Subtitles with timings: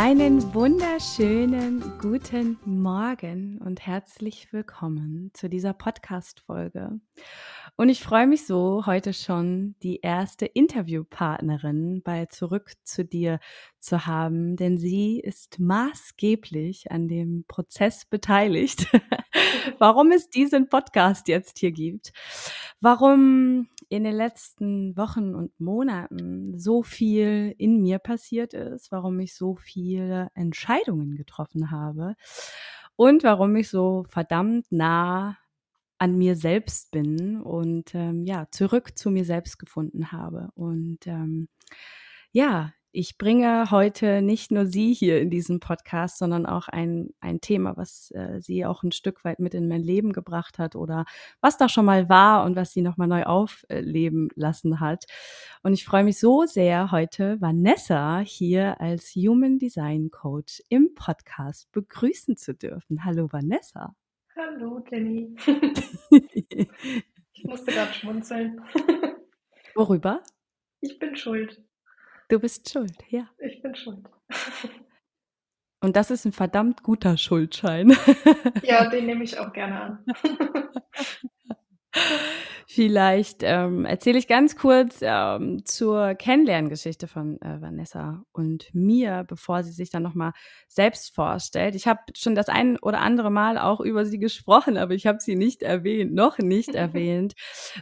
[0.00, 7.00] Einen wunderschönen guten Morgen und herzlich willkommen zu dieser Podcast-Folge.
[7.74, 13.40] Und ich freue mich so, heute schon die erste Interviewpartnerin bei Zurück zu dir
[13.80, 18.86] zu haben, denn sie ist maßgeblich an dem Prozess beteiligt,
[19.78, 22.12] warum es diesen Podcast jetzt hier gibt,
[22.80, 29.34] warum in den letzten Wochen und Monaten so viel in mir passiert ist, warum ich
[29.34, 32.14] so viele Entscheidungen getroffen habe
[32.96, 35.38] und warum ich so verdammt nah
[35.98, 40.50] an mir selbst bin und ähm, ja, zurück zu mir selbst gefunden habe.
[40.54, 41.48] Und ähm,
[42.32, 47.40] ja, ich bringe heute nicht nur Sie hier in diesem Podcast, sondern auch ein, ein
[47.40, 51.04] Thema, was äh, sie auch ein Stück weit mit in mein Leben gebracht hat oder
[51.40, 55.04] was da schon mal war und was sie nochmal neu aufleben lassen hat.
[55.62, 61.70] Und ich freue mich so sehr, heute Vanessa hier als Human Design Coach im Podcast
[61.72, 63.04] begrüßen zu dürfen.
[63.04, 63.94] Hallo Vanessa.
[64.34, 65.36] Hallo Jenny.
[66.10, 68.62] ich musste gerade schmunzeln.
[69.74, 70.22] Worüber?
[70.80, 71.67] Ich bin schuld.
[72.28, 73.28] Du bist schuld, ja.
[73.38, 74.06] Ich bin schuld.
[75.80, 77.96] Und das ist ein verdammt guter Schuldschein.
[78.62, 80.04] Ja, den nehme ich auch gerne an.
[82.70, 89.62] Vielleicht ähm, erzähle ich ganz kurz ähm, zur Kennenlerngeschichte von äh, Vanessa und mir, bevor
[89.62, 90.32] sie sich dann nochmal
[90.68, 91.74] selbst vorstellt.
[91.74, 95.18] Ich habe schon das ein oder andere Mal auch über sie gesprochen, aber ich habe
[95.18, 97.32] sie nicht erwähnt, noch nicht erwähnt,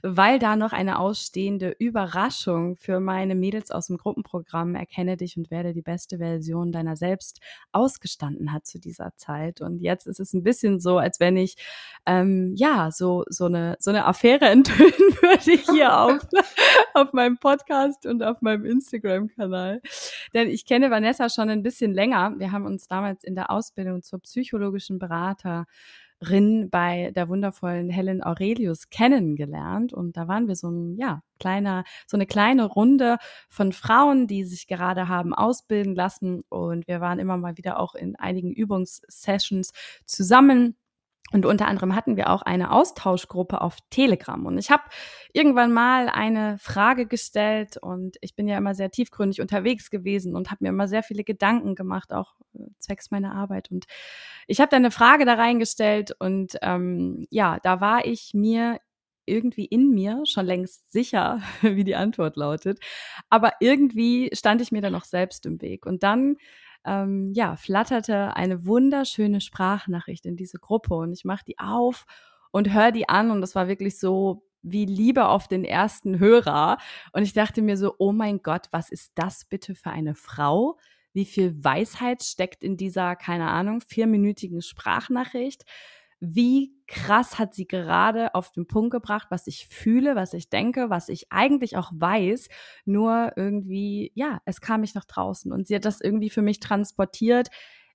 [0.04, 5.50] weil da noch eine ausstehende Überraschung für meine Mädels aus dem Gruppenprogramm Erkenne dich und
[5.50, 7.40] werde die beste Version deiner selbst
[7.72, 9.60] ausgestanden hat zu dieser Zeit.
[9.60, 11.56] Und jetzt ist es ein bisschen so, als wenn ich
[12.06, 14.46] ähm, ja so so eine so eine Affäre
[14.78, 16.26] enthüllen würde hier auf,
[16.94, 19.80] auf meinem Podcast und auf meinem Instagram-Kanal.
[20.34, 22.34] Denn ich kenne Vanessa schon ein bisschen länger.
[22.38, 25.66] Wir haben uns damals in der Ausbildung zur psychologischen Beraterin
[26.70, 32.16] bei der wundervollen Helen Aurelius kennengelernt und da waren wir so ein ja kleiner so
[32.16, 33.18] eine kleine Runde
[33.50, 37.94] von Frauen, die sich gerade haben ausbilden lassen und wir waren immer mal wieder auch
[37.94, 39.72] in einigen Übungssessions
[40.06, 40.76] zusammen
[41.32, 44.46] und unter anderem hatten wir auch eine Austauschgruppe auf Telegram.
[44.46, 44.84] Und ich habe
[45.32, 50.50] irgendwann mal eine Frage gestellt und ich bin ja immer sehr tiefgründig unterwegs gewesen und
[50.50, 53.72] habe mir immer sehr viele Gedanken gemacht, auch äh, zwecks meiner Arbeit.
[53.72, 53.86] Und
[54.46, 58.78] ich habe da eine Frage da reingestellt und ähm, ja, da war ich mir
[59.26, 62.78] irgendwie in mir schon längst sicher, wie die Antwort lautet.
[63.28, 65.86] Aber irgendwie stand ich mir da noch selbst im Weg.
[65.86, 66.36] Und dann
[66.86, 72.06] ähm, ja, flatterte eine wunderschöne Sprachnachricht in diese Gruppe und ich mache die auf
[72.50, 76.78] und höre die an und das war wirklich so wie Liebe auf den ersten Hörer.
[77.12, 80.78] Und ich dachte mir so, oh mein Gott, was ist das bitte für eine Frau?
[81.12, 85.64] Wie viel Weisheit steckt in dieser, keine Ahnung, vierminütigen Sprachnachricht?
[86.20, 90.88] Wie krass hat sie gerade auf den Punkt gebracht, was ich fühle, was ich denke,
[90.88, 92.48] was ich eigentlich auch weiß.
[92.84, 96.60] Nur irgendwie, ja, es kam mich nach draußen und sie hat das irgendwie für mich
[96.60, 97.48] transportiert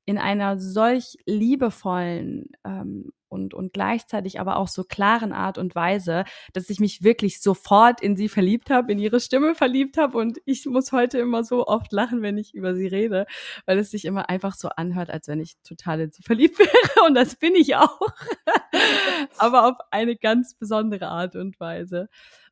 [0.06, 6.26] in einer solch liebevollen ähm, und, und gleichzeitig aber auch so klaren Art und Weise,
[6.54, 10.40] dass ich mich wirklich sofort in sie verliebt habe, in ihre Stimme verliebt habe und
[10.46, 13.26] ich muss heute immer so oft lachen, wenn ich über sie rede,
[13.66, 17.08] weil es sich immer einfach so anhört, als wenn ich total in sie verliebt wäre
[17.08, 18.00] und das bin ich auch,
[19.38, 22.10] aber auf eine ganz besondere Art und Weise.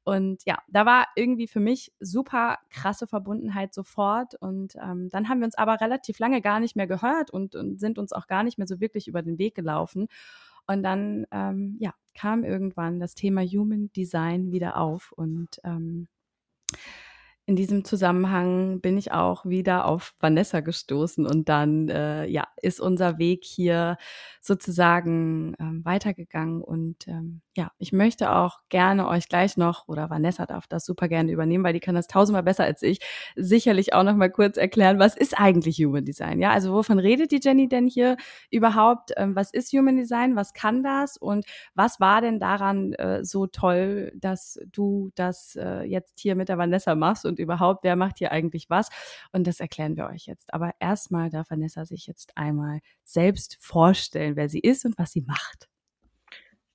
[0.09, 4.33] Und ja, da war irgendwie für mich super krasse Verbundenheit sofort.
[4.33, 7.79] Und ähm, dann haben wir uns aber relativ lange gar nicht mehr gehört und, und
[7.79, 10.07] sind uns auch gar nicht mehr so wirklich über den Weg gelaufen.
[10.69, 16.07] Und dann, ähm, ja, kam irgendwann das Thema Human Design wieder auf und ähm,
[17.49, 22.79] in diesem Zusammenhang bin ich auch wieder auf Vanessa gestoßen und dann äh, ja ist
[22.79, 23.97] unser Weg hier
[24.39, 30.45] sozusagen ähm, weitergegangen und ähm, ja ich möchte auch gerne euch gleich noch oder Vanessa
[30.45, 32.99] darf das super gerne übernehmen, weil die kann das tausendmal besser als ich
[33.35, 36.39] sicherlich auch noch mal kurz erklären, was ist eigentlich Human Design?
[36.39, 38.15] Ja, also wovon redet die Jenny denn hier
[38.51, 39.11] überhaupt?
[39.17, 40.35] Ähm, was ist Human Design?
[40.35, 45.81] Was kann das und was war denn daran äh, so toll, dass du das äh,
[45.81, 48.89] jetzt hier mit der Vanessa machst und und überhaupt, wer macht hier eigentlich was?
[49.31, 50.53] Und das erklären wir euch jetzt.
[50.53, 55.21] Aber erstmal darf Vanessa sich jetzt einmal selbst vorstellen, wer sie ist und was sie
[55.21, 55.67] macht.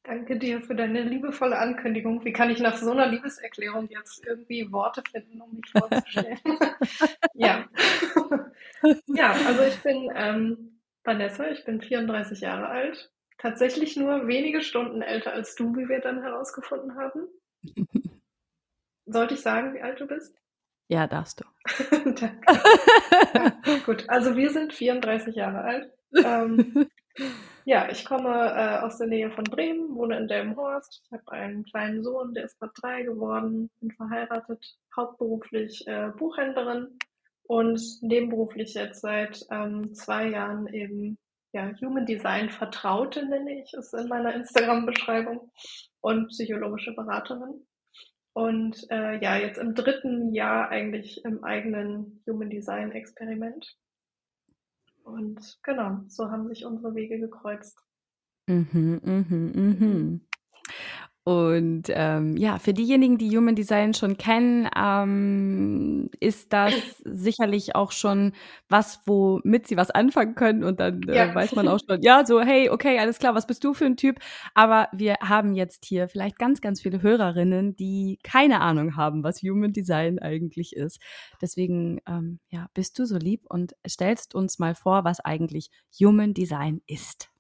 [0.02, 2.24] Danke dir für deine liebevolle Ankündigung.
[2.26, 6.38] Wie kann ich nach so einer Liebeserklärung jetzt irgendwie Worte finden, um mich vorzustellen?
[7.34, 7.66] ja.
[9.06, 13.10] ja, also ich bin ähm, Vanessa, ich bin 34 Jahre alt.
[13.38, 17.26] Tatsächlich nur wenige Stunden älter als du, wie wir dann herausgefunden haben.
[19.06, 20.43] Sollte ich sagen, wie alt du bist?
[20.88, 21.44] Ja, darfst du.
[22.04, 22.32] Danke.
[23.34, 23.52] Ja,
[23.86, 25.92] gut, also wir sind 34 Jahre alt.
[26.14, 26.88] Ähm,
[27.64, 31.02] ja, ich komme äh, aus der Nähe von Bremen, wohne in Delmenhorst.
[31.04, 34.62] Ich habe einen kleinen Sohn, der ist gerade drei geworden, bin verheiratet,
[34.94, 36.98] hauptberuflich äh, Buchhändlerin
[37.44, 41.18] und nebenberuflich jetzt seit ähm, zwei Jahren eben
[41.52, 45.50] ja, Human Design Vertraute, nenne ich es in meiner Instagram-Beschreibung,
[46.00, 47.66] und psychologische Beraterin.
[48.34, 53.78] Und äh, ja, jetzt im dritten Jahr eigentlich im eigenen Human Design Experiment.
[55.04, 57.78] Und genau, so haben sich unsere Wege gekreuzt.
[58.46, 60.20] Mhm, mhm, mhm.
[61.26, 67.92] Und ähm, ja, für diejenigen, die Human Design schon kennen, ähm, ist das sicherlich auch
[67.92, 68.32] schon
[68.68, 70.64] was, womit sie was anfangen können.
[70.64, 71.34] Und dann äh, ja.
[71.34, 73.96] weiß man auch schon, ja, so, hey, okay, alles klar, was bist du für ein
[73.96, 74.18] Typ?
[74.52, 79.40] Aber wir haben jetzt hier vielleicht ganz, ganz viele Hörerinnen, die keine Ahnung haben, was
[79.40, 81.00] Human Design eigentlich ist.
[81.40, 86.34] Deswegen, ähm, ja, bist du so lieb und stellst uns mal vor, was eigentlich Human
[86.34, 87.30] Design ist.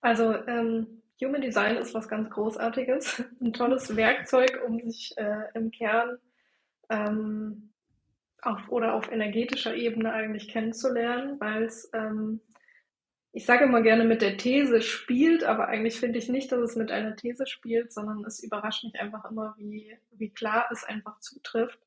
[0.00, 5.70] Also, ähm, Human Design ist was ganz Großartiges, ein tolles Werkzeug, um sich äh, im
[5.70, 6.18] Kern
[6.90, 7.72] ähm,
[8.42, 12.40] auf, oder auf energetischer Ebene eigentlich kennenzulernen, weil es, ähm,
[13.32, 16.76] ich sage immer gerne mit der These spielt, aber eigentlich finde ich nicht, dass es
[16.76, 21.20] mit einer These spielt, sondern es überrascht mich einfach immer, wie, wie klar es einfach
[21.20, 21.78] zutrifft,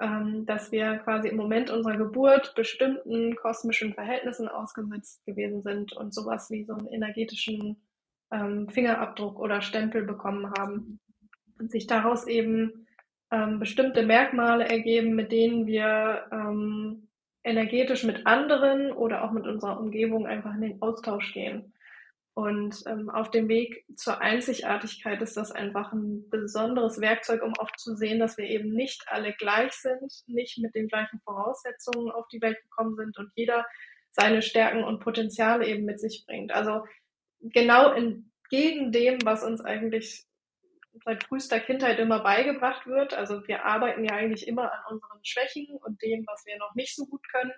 [0.00, 6.14] ähm, dass wir quasi im Moment unserer Geburt bestimmten kosmischen Verhältnissen ausgesetzt gewesen sind und
[6.14, 7.76] sowas wie so einen energetischen
[8.34, 10.98] ähm, Fingerabdruck oder Stempel bekommen haben
[11.58, 12.86] und sich daraus eben
[13.30, 17.08] ähm, bestimmte Merkmale ergeben, mit denen wir ähm,
[17.44, 21.72] energetisch mit anderen oder auch mit unserer Umgebung einfach in den Austausch gehen.
[22.34, 27.70] Und ähm, auf dem Weg zur Einzigartigkeit ist das einfach ein besonderes Werkzeug, um auch
[27.76, 32.26] zu sehen, dass wir eben nicht alle gleich sind, nicht mit den gleichen Voraussetzungen auf
[32.26, 33.64] die Welt gekommen sind und jeder
[34.10, 36.52] seine Stärken und Potenziale eben mit sich bringt.
[36.52, 36.84] Also
[37.52, 40.26] genau entgegen dem, was uns eigentlich
[41.04, 43.14] seit frühester Kindheit immer beigebracht wird.
[43.14, 46.94] Also wir arbeiten ja eigentlich immer an unseren Schwächen und dem, was wir noch nicht
[46.94, 47.52] so gut können.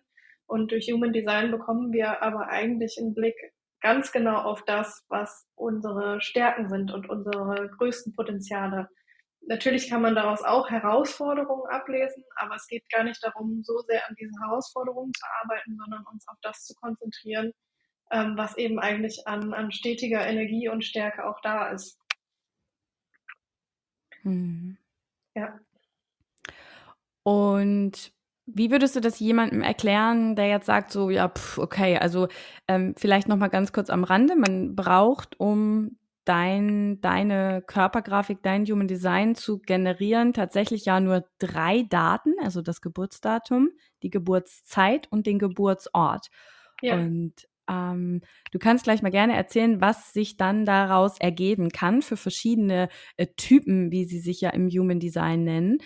[0.46, 3.36] Und durch Human Design bekommen wir aber eigentlich einen Blick
[3.80, 8.88] ganz genau auf das, was unsere Stärken sind und unsere größten Potenziale.
[9.42, 14.08] Natürlich kann man daraus auch Herausforderungen ablesen, aber es geht gar nicht darum, so sehr
[14.08, 17.52] an diesen Herausforderungen zu arbeiten, sondern uns auf das zu konzentrieren,
[18.10, 21.98] ähm, was eben eigentlich an, an stetiger Energie und Stärke auch da ist.
[24.22, 24.76] Mhm.
[25.34, 25.58] Ja.
[27.22, 28.12] Und
[28.46, 32.28] wie würdest du das jemandem erklären, der jetzt sagt, so, ja, pff, okay, also
[32.68, 38.64] ähm, vielleicht noch mal ganz kurz am Rande, man braucht, um dein, deine Körpergrafik, dein
[38.66, 43.70] Human Design zu generieren, tatsächlich ja nur drei Daten, also das Geburtsdatum,
[44.02, 46.28] die Geburtszeit und den Geburtsort.
[46.82, 46.94] Ja.
[46.94, 48.20] Und ähm,
[48.52, 53.26] du kannst gleich mal gerne erzählen, was sich dann daraus ergeben kann für verschiedene äh,
[53.36, 55.78] Typen, wie sie sich ja im Human Design nennen.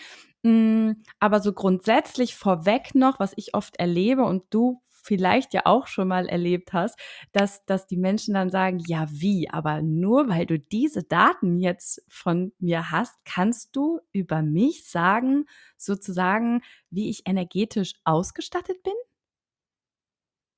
[0.43, 5.87] Mm, aber so grundsätzlich vorweg noch, was ich oft erlebe und du vielleicht ja auch
[5.87, 6.99] schon mal erlebt hast,
[7.33, 12.03] dass, dass die Menschen dann sagen, ja wie, aber nur weil du diese Daten jetzt
[12.09, 15.47] von mir hast, kannst du über mich sagen,
[15.77, 18.95] sozusagen, wie ich energetisch ausgestattet bin?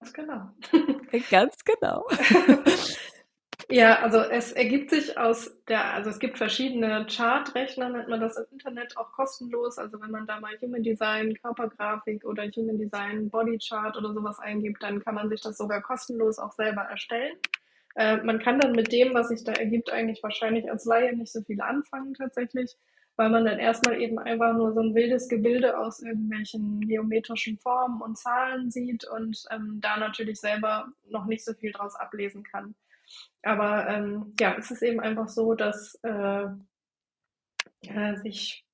[0.03, 0.51] Ganz genau.
[1.31, 2.07] Ganz genau.
[3.69, 8.37] Ja, also es ergibt sich aus der, also es gibt verschiedene Chartrechner, nennt man das
[8.37, 9.79] im Internet auch kostenlos.
[9.79, 14.41] Also wenn man da mal Human Design Körpergrafik oder Human Design Body Chart oder sowas
[14.41, 17.37] eingibt, dann kann man sich das sogar kostenlos auch selber erstellen.
[17.95, 21.33] Äh, man kann dann mit dem, was sich da ergibt, eigentlich wahrscheinlich als Laie nicht
[21.33, 22.77] so viel anfangen tatsächlich
[23.17, 28.01] weil man dann erstmal eben einfach nur so ein wildes Gebilde aus irgendwelchen geometrischen Formen
[28.01, 32.75] und Zahlen sieht und ähm, da natürlich selber noch nicht so viel draus ablesen kann.
[33.43, 36.47] Aber ähm, ja, es ist eben einfach so, dass äh,
[37.83, 38.65] äh, sich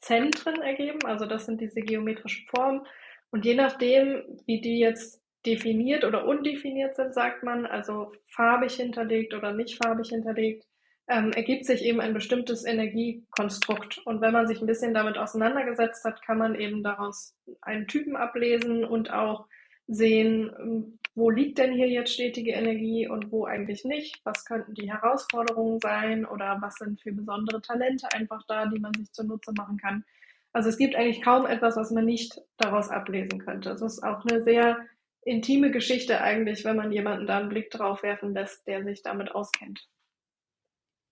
[0.00, 2.86] Zentren ergeben, also das sind diese geometrischen Formen.
[3.30, 9.34] Und je nachdem, wie die jetzt definiert oder undefiniert sind, sagt man, also farbig hinterlegt
[9.34, 10.66] oder nicht farbig hinterlegt,
[11.08, 13.98] ähm, ergibt sich eben ein bestimmtes Energiekonstrukt.
[14.04, 18.16] Und wenn man sich ein bisschen damit auseinandergesetzt hat, kann man eben daraus einen Typen
[18.16, 19.46] ablesen und auch
[19.86, 24.74] sehen, ähm, wo liegt denn hier jetzt stetige Energie und wo eigentlich nicht, was könnten
[24.74, 29.52] die Herausforderungen sein oder was sind für besondere Talente einfach da, die man sich zunutze
[29.56, 30.04] machen kann.
[30.52, 33.70] Also es gibt eigentlich kaum etwas, was man nicht daraus ablesen könnte.
[33.70, 34.78] Es ist auch eine sehr
[35.22, 39.34] intime Geschichte eigentlich, wenn man jemanden da einen Blick drauf werfen lässt, der sich damit
[39.34, 39.88] auskennt.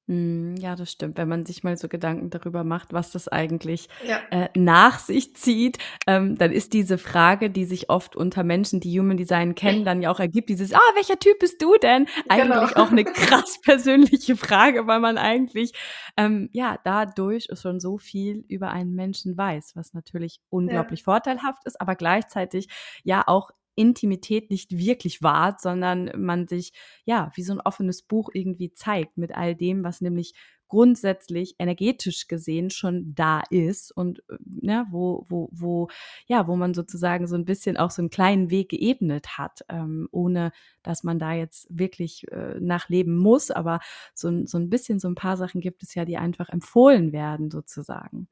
[0.08, 1.18] Hm, ja, das stimmt.
[1.18, 4.20] Wenn man sich mal so Gedanken darüber macht, was das eigentlich ja.
[4.30, 9.00] äh, nach sich zieht, ähm, dann ist diese Frage, die sich oft unter Menschen, die
[9.00, 12.06] Human Design kennen, dann ja auch ergibt, dieses, ah, welcher Typ bist du denn?
[12.28, 12.84] Eigentlich genau.
[12.84, 15.72] auch eine krass persönliche Frage, weil man eigentlich,
[16.16, 21.04] ähm, ja, dadurch schon so viel über einen Menschen weiß, was natürlich unglaublich ja.
[21.04, 22.68] vorteilhaft ist, aber gleichzeitig
[23.02, 26.72] ja auch Intimität nicht wirklich wahrt, sondern man sich
[27.04, 30.34] ja wie so ein offenes Buch irgendwie zeigt mit all dem, was nämlich
[30.68, 35.88] grundsätzlich energetisch gesehen schon da ist und ne, wo, wo, wo,
[36.26, 40.08] ja, wo man sozusagen so ein bisschen auch so einen kleinen Weg geebnet hat, ähm,
[40.10, 40.52] ohne
[40.82, 43.50] dass man da jetzt wirklich äh, nachleben muss.
[43.50, 43.80] Aber
[44.14, 47.50] so, so ein bisschen, so ein paar Sachen gibt es ja, die einfach empfohlen werden,
[47.50, 48.28] sozusagen.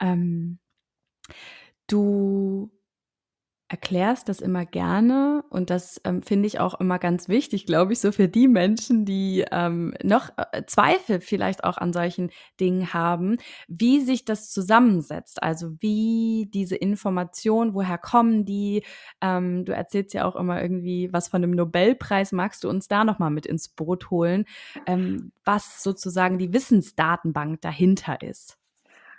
[0.00, 0.58] Ähm,
[1.88, 2.70] du
[3.68, 8.00] erklärst das immer gerne und das ähm, finde ich auch immer ganz wichtig, glaube ich,
[8.00, 13.36] so für die Menschen, die ähm, noch äh, Zweifel vielleicht auch an solchen Dingen haben,
[13.68, 18.84] wie sich das zusammensetzt, also wie diese Informationen, woher kommen die?
[19.20, 23.04] Ähm, du erzählst ja auch immer irgendwie was von dem Nobelpreis, magst du uns da
[23.04, 24.46] nochmal mit ins Boot holen,
[24.86, 28.57] ähm, was sozusagen die Wissensdatenbank dahinter ist?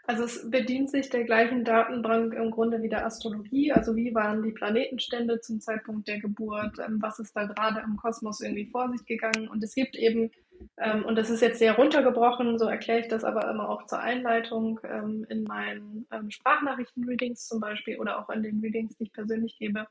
[0.10, 3.72] Also es bedient sich der gleichen Datenbank im Grunde wie der Astrologie.
[3.72, 6.80] Also wie waren die Planetenstände zum Zeitpunkt der Geburt?
[6.80, 9.48] Ähm, was ist da gerade im Kosmos irgendwie vor sich gegangen?
[9.48, 10.32] Und es gibt eben,
[10.78, 14.00] ähm, und das ist jetzt sehr runtergebrochen, so erkläre ich das aber immer auch zur
[14.00, 19.60] Einleitung ähm, in meinen Sprachnachrichten-Readings zum Beispiel oder auch in den Readings, die ich persönlich
[19.60, 19.86] gebe,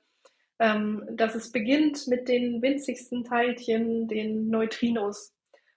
[0.59, 5.33] dass es beginnt mit den winzigsten Teilchen, den Neutrinos.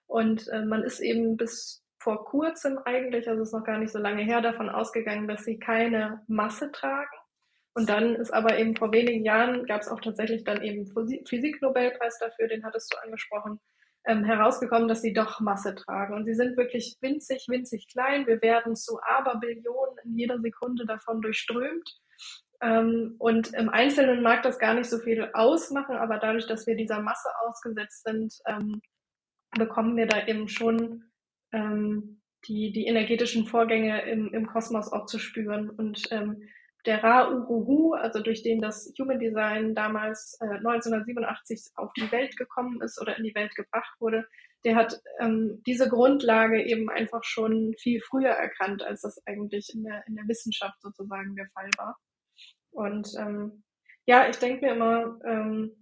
[0.07, 4.23] Und man ist eben bis vor kurzem eigentlich, also ist noch gar nicht so lange
[4.23, 7.15] her, davon ausgegangen, dass sie keine Masse tragen.
[7.73, 12.17] Und dann ist aber eben vor wenigen Jahren, gab es auch tatsächlich dann eben Physik-Nobelpreis
[12.19, 13.59] dafür, den hattest du angesprochen,
[14.05, 16.15] ähm, herausgekommen, dass sie doch Masse tragen.
[16.15, 18.25] Und sie sind wirklich winzig, winzig klein.
[18.25, 21.87] Wir werden zu Aberbillionen in jeder Sekunde davon durchströmt.
[22.61, 26.75] Ähm, und im Einzelnen mag das gar nicht so viel ausmachen, aber dadurch, dass wir
[26.75, 28.81] dieser Masse ausgesetzt sind, ähm,
[29.51, 31.10] bekommen wir da eben schon
[31.51, 35.69] ähm, die, die energetischen Vorgänge im, im Kosmos auch zu spüren.
[35.69, 36.43] Und ähm,
[36.85, 42.81] der Ra-Uruhu, also durch den das Human Design damals äh, 1987 auf die Welt gekommen
[42.81, 44.27] ist oder in die Welt gebracht wurde,
[44.63, 49.83] der hat ähm, diese Grundlage eben einfach schon viel früher erkannt, als das eigentlich in
[49.83, 51.97] der, in der Wissenschaft sozusagen der Fall war.
[52.71, 53.63] Und ähm,
[54.05, 55.80] ja, ich denke mir immer, ähm,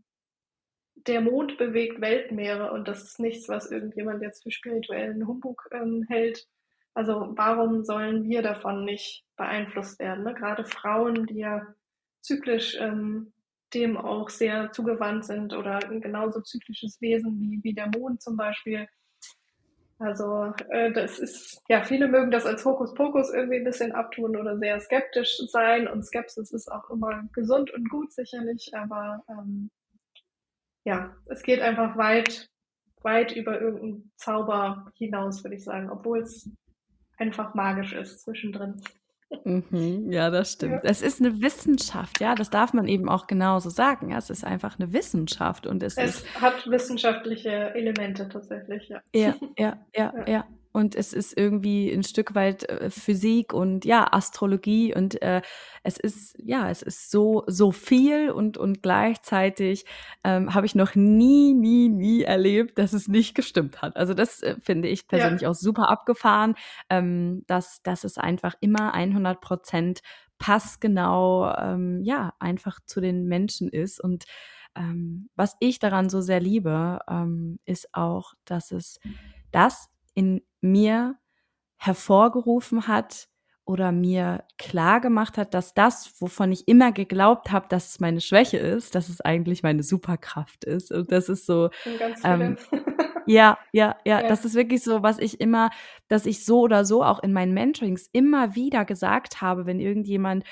[1.08, 6.06] der Mond bewegt Weltmeere und das ist nichts, was irgendjemand jetzt für spirituellen Humbug ähm,
[6.08, 6.48] hält.
[6.94, 10.24] Also warum sollen wir davon nicht beeinflusst werden?
[10.24, 10.34] Ne?
[10.34, 11.66] Gerade Frauen, die ja
[12.22, 13.32] zyklisch ähm,
[13.74, 18.36] dem auch sehr zugewandt sind oder ein genauso zyklisches Wesen wie, wie der Mond zum
[18.36, 18.88] Beispiel.
[20.00, 24.58] Also äh, das ist, ja, viele mögen das als Hokuspokus irgendwie ein bisschen abtun oder
[24.58, 29.70] sehr skeptisch sein und Skepsis ist auch immer gesund und gut sicherlich, aber ähm,
[30.90, 32.50] ja, es geht einfach weit,
[33.04, 36.50] weit über irgendeinen Zauber hinaus, würde ich sagen, obwohl es
[37.20, 38.82] einfach magisch ist zwischendrin.
[39.44, 40.84] Mhm, ja, das stimmt.
[40.84, 40.90] Ja.
[40.90, 44.10] Es ist eine Wissenschaft, ja, das darf man eben auch genauso sagen.
[44.10, 49.02] Ja, es ist einfach eine Wissenschaft und es, es ist, hat wissenschaftliche Elemente tatsächlich, ja.
[49.14, 50.28] Ja, ja, ja, ja.
[50.28, 50.46] ja
[50.80, 55.42] und es ist irgendwie ein Stück weit äh, Physik und ja Astrologie und äh,
[55.84, 59.86] es ist ja es ist so so viel und und gleichzeitig
[60.24, 63.98] ähm, habe ich noch nie nie nie erlebt, dass es nicht gestimmt hat.
[63.98, 65.50] Also das äh, finde ich persönlich ja.
[65.50, 66.56] auch super abgefahren,
[66.90, 70.00] ähm, dass dass es einfach immer 100 Prozent
[70.38, 74.24] passgenau ähm, ja einfach zu den Menschen ist und
[74.76, 79.00] ähm, was ich daran so sehr liebe, ähm, ist auch, dass es
[79.52, 81.16] das in mir
[81.78, 83.30] hervorgerufen hat
[83.64, 88.20] oder mir klar gemacht hat, dass das, wovon ich immer geglaubt habe, dass es meine
[88.20, 90.92] Schwäche ist, dass es eigentlich meine Superkraft ist.
[90.92, 91.70] Und das ist so.
[92.26, 92.58] Ähm,
[93.28, 95.70] ja, ja, ja, ja, das ist wirklich so, was ich immer,
[96.10, 100.44] dass ich so oder so auch in meinen Mentorings immer wieder gesagt habe, wenn irgendjemand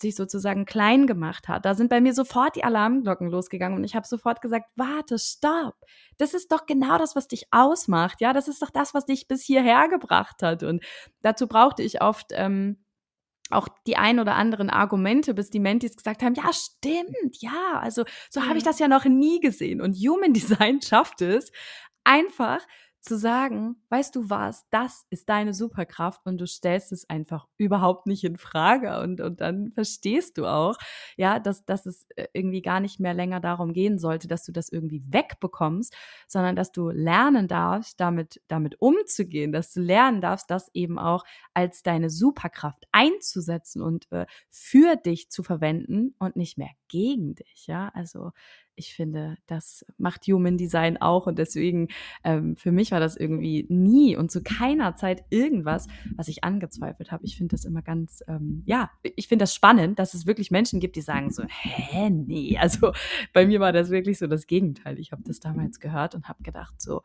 [0.00, 3.94] sich sozusagen klein gemacht hat, da sind bei mir sofort die Alarmglocken losgegangen und ich
[3.94, 5.74] habe sofort gesagt, warte, stopp.
[6.18, 8.20] Das ist doch genau das, was dich ausmacht.
[8.20, 10.62] Ja, das ist doch das, was dich bis hierher gebracht hat.
[10.62, 10.84] Und
[11.22, 12.84] dazu brauchte ich oft ähm,
[13.50, 18.04] auch die ein oder anderen Argumente, bis die Mentis gesagt haben, ja, stimmt, ja, also
[18.30, 18.48] so mhm.
[18.48, 18.68] habe ich mhm.
[18.68, 19.80] das ja noch nie gesehen.
[19.80, 21.52] Und Human Design schafft es,
[22.04, 22.60] einfach
[23.04, 28.06] zu sagen, weißt du was, das ist deine Superkraft und du stellst es einfach überhaupt
[28.06, 30.76] nicht in Frage und, und dann verstehst du auch,
[31.16, 34.52] ja, dass, dass es äh, irgendwie gar nicht mehr länger darum gehen sollte, dass du
[34.52, 35.94] das irgendwie wegbekommst,
[36.28, 41.24] sondern dass du lernen darfst, damit, damit umzugehen, dass du lernen darfst, das eben auch
[41.52, 47.66] als deine Superkraft einzusetzen und äh, für dich zu verwenden und nicht mehr gegen dich,
[47.66, 48.30] ja, also
[48.76, 51.88] ich finde, das macht Human Design auch und deswegen
[52.24, 57.12] ähm, für mich war das irgendwie nie und zu keiner Zeit irgendwas, was ich angezweifelt
[57.12, 57.24] habe.
[57.24, 60.80] Ich finde das immer ganz, ähm, ja, ich finde das spannend, dass es wirklich Menschen
[60.80, 62.92] gibt, die sagen so, hä, nee, also
[63.32, 64.98] bei mir war das wirklich so das Gegenteil.
[64.98, 67.02] Ich habe das damals gehört und habe gedacht so,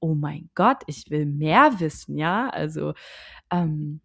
[0.00, 2.92] oh mein Gott, ich will mehr wissen, ja, also
[3.52, 4.00] ähm,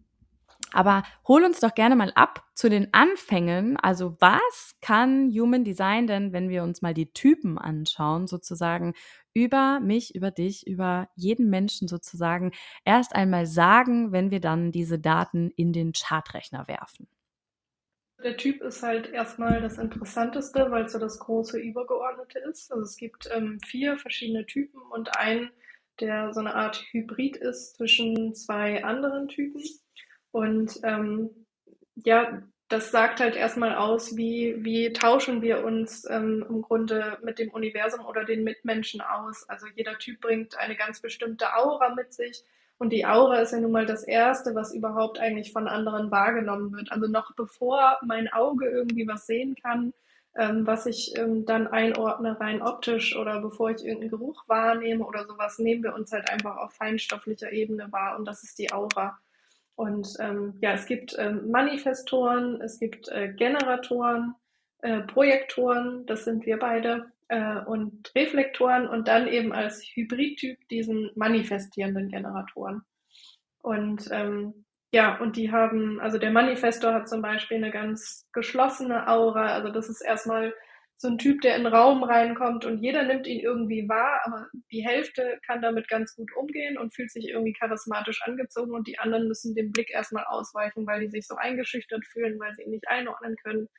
[0.74, 3.77] aber hol uns doch gerne mal ab zu den Anfängen.
[3.77, 8.93] Also was kann Human Design denn, wenn wir uns mal die Typen anschauen, sozusagen
[9.33, 12.51] über mich, über dich, über jeden Menschen sozusagen
[12.86, 17.07] erst einmal sagen, wenn wir dann diese Daten in den Chartrechner werfen?
[18.24, 22.71] Der Typ ist halt erstmal das Interessanteste, weil es so das große Übergeordnete ist.
[22.71, 25.51] Also es gibt ähm, vier verschiedene Typen und einen,
[26.00, 29.62] der so eine Art Hybrid ist zwischen zwei anderen Typen.
[30.31, 31.29] Und ähm,
[31.96, 37.39] ja, das sagt halt erstmal aus, wie, wie tauschen wir uns ähm, im Grunde mit
[37.39, 39.48] dem Universum oder den Mitmenschen aus.
[39.48, 42.43] Also jeder Typ bringt eine ganz bestimmte Aura mit sich.
[42.77, 46.74] Und die Aura ist ja nun mal das Erste, was überhaupt eigentlich von anderen wahrgenommen
[46.74, 46.91] wird.
[46.91, 49.93] Also noch bevor mein Auge irgendwie was sehen kann,
[50.36, 55.25] ähm, was ich ähm, dann einordne rein optisch oder bevor ich irgendeinen Geruch wahrnehme oder
[55.25, 58.17] sowas, nehmen wir uns halt einfach auf feinstofflicher Ebene wahr.
[58.19, 59.17] Und das ist die Aura.
[59.77, 64.34] Und ähm, ja, es gibt ähm, Manifestoren, es gibt äh, Generatoren,
[64.81, 71.11] äh, Projektoren, das sind wir beide, äh, und Reflektoren und dann eben als Hybridtyp diesen
[71.13, 72.81] manifestierenden Generatoren.
[73.61, 79.07] Und ähm, ja, und die haben, also der Manifestor hat zum Beispiel eine ganz geschlossene
[79.07, 80.55] Aura, also das ist erstmal
[81.00, 84.48] so ein Typ, der in den Raum reinkommt und jeder nimmt ihn irgendwie wahr, aber
[84.72, 88.98] die Hälfte kann damit ganz gut umgehen und fühlt sich irgendwie charismatisch angezogen und die
[88.98, 92.72] anderen müssen dem Blick erstmal ausweichen, weil die sich so eingeschüchtert fühlen, weil sie ihn
[92.72, 93.70] nicht einordnen können.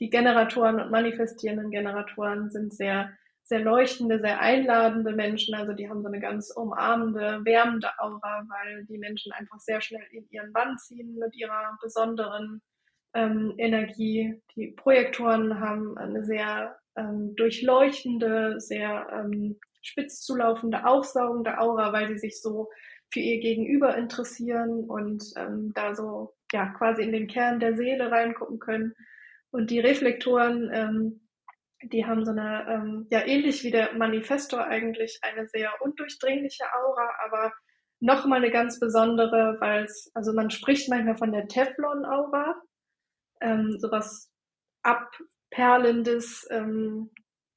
[0.00, 3.10] Die Generatoren und manifestierenden Generatoren sind sehr,
[3.42, 8.84] sehr leuchtende, sehr einladende Menschen, also die haben so eine ganz umarmende, wärmende Aura, weil
[8.84, 12.60] die Menschen einfach sehr schnell in ihren Bann ziehen mit ihrer besonderen
[13.14, 14.40] ähm, Energie.
[14.56, 22.18] Die Projektoren haben eine sehr ähm, durchleuchtende, sehr ähm, spitz zulaufende, aufsaugende Aura, weil sie
[22.18, 22.68] sich so
[23.12, 28.10] für ihr Gegenüber interessieren und ähm, da so ja quasi in den Kern der Seele
[28.10, 28.94] reingucken können.
[29.50, 31.28] Und die Reflektoren, ähm,
[31.82, 37.10] die haben so eine, ähm, ja ähnlich wie der Manifestor eigentlich eine sehr undurchdringliche Aura,
[37.24, 37.52] aber
[38.00, 42.60] nochmal eine ganz besondere, weil es, also man spricht manchmal von der Teflon-Aura,
[43.40, 44.30] ähm, sowas
[44.82, 47.10] Abperlendes, ähm,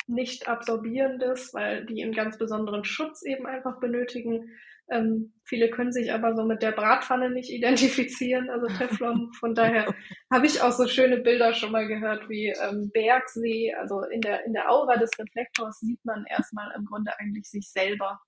[0.08, 4.50] nicht absorbierendes, weil die einen ganz besonderen Schutz eben einfach benötigen.
[4.90, 9.32] Ähm, viele können sich aber so mit der Bratpfanne nicht identifizieren, also Teflon.
[9.40, 9.94] Von daher
[10.32, 13.74] habe ich auch so schöne Bilder schon mal gehört wie ähm, Bergsee.
[13.76, 17.72] Also in der, in der Aura des Reflektors sieht man erstmal im Grunde eigentlich sich
[17.72, 18.20] selber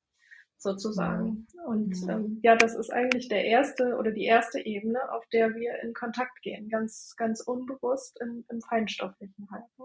[0.58, 1.48] sozusagen.
[1.66, 2.16] Und ja.
[2.16, 5.94] ähm, ja, das ist eigentlich der erste oder die erste Ebene, auf der wir in
[5.94, 9.84] Kontakt gehen, ganz, ganz unbewusst im, im feinstofflichen Halten.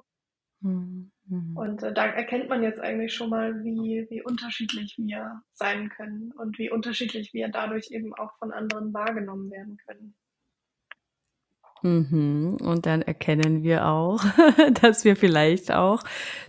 [0.62, 1.10] Mhm.
[1.56, 6.32] Und äh, da erkennt man jetzt eigentlich schon mal, wie, wie unterschiedlich wir sein können
[6.32, 10.14] und wie unterschiedlich wir dadurch eben auch von anderen wahrgenommen werden können.
[11.82, 12.58] Mhm.
[12.60, 14.22] Und dann erkennen wir auch,
[14.82, 16.02] dass wir vielleicht auch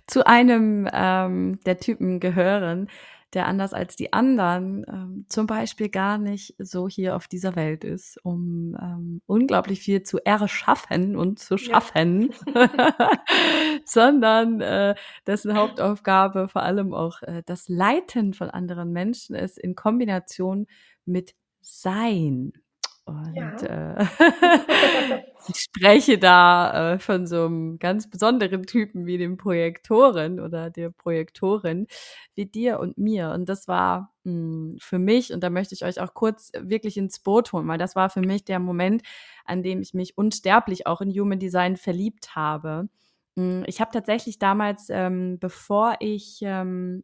[0.08, 2.90] zu einem ähm, der Typen gehören,
[3.34, 7.84] der anders als die anderen ähm, zum Beispiel gar nicht so hier auf dieser Welt
[7.84, 12.70] ist, um ähm, unglaublich viel zu erschaffen und zu schaffen, ja.
[13.86, 14.96] sondern äh,
[15.28, 20.68] dessen Hauptaufgabe vor allem auch äh, das Leiten von anderen Menschen ist in Kombination
[21.06, 22.54] mit Sein.
[23.06, 23.98] Und ja.
[23.98, 24.06] äh,
[25.48, 30.92] ich spreche da äh, von so einem ganz besonderen Typen wie dem Projektoren oder der
[30.92, 31.88] Projektorin
[32.36, 33.32] wie dir und mir.
[33.32, 36.98] Und das war mh, hm, für mich, und da möchte ich euch auch kurz wirklich
[36.98, 39.02] ins Boot holen, weil das war für mich der Moment,
[39.46, 42.88] an dem ich mich unsterblich auch in Human Design verliebt habe.
[43.38, 47.04] Hm, ich habe tatsächlich damals, ähm, bevor ich ähm,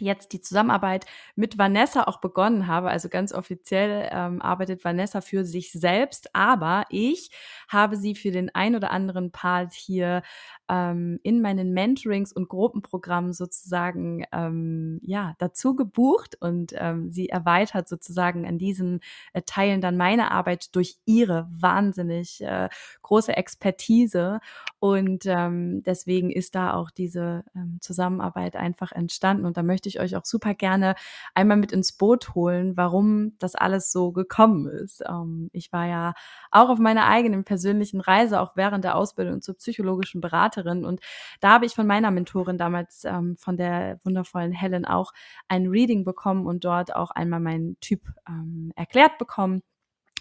[0.00, 2.90] jetzt die Zusammenarbeit mit Vanessa auch begonnen habe.
[2.90, 7.30] Also ganz offiziell ähm, arbeitet Vanessa für sich selbst, aber ich
[7.68, 10.22] habe sie für den ein oder anderen Part hier
[10.70, 17.88] ähm, in meinen Mentorings und Gruppenprogrammen sozusagen ähm, ja dazu gebucht und ähm, sie erweitert
[17.88, 19.00] sozusagen an diesen
[19.32, 22.68] äh, Teilen dann meine Arbeit durch ihre wahnsinnig äh,
[23.02, 24.40] große Expertise
[24.78, 30.00] und ähm, deswegen ist da auch diese ähm, Zusammenarbeit einfach entstanden und da möchte ich
[30.00, 30.94] euch auch super gerne
[31.34, 35.02] einmal mit ins Boot holen, warum das alles so gekommen ist.
[35.08, 36.14] Ähm, ich war ja
[36.50, 40.84] auch auf meiner eigenen persönlichen Reise, auch während der Ausbildung zur psychologischen Beraterin.
[40.84, 41.00] Und
[41.40, 45.12] da habe ich von meiner Mentorin damals, ähm, von der wundervollen Helen, auch
[45.48, 49.62] ein Reading bekommen und dort auch einmal meinen Typ ähm, erklärt bekommen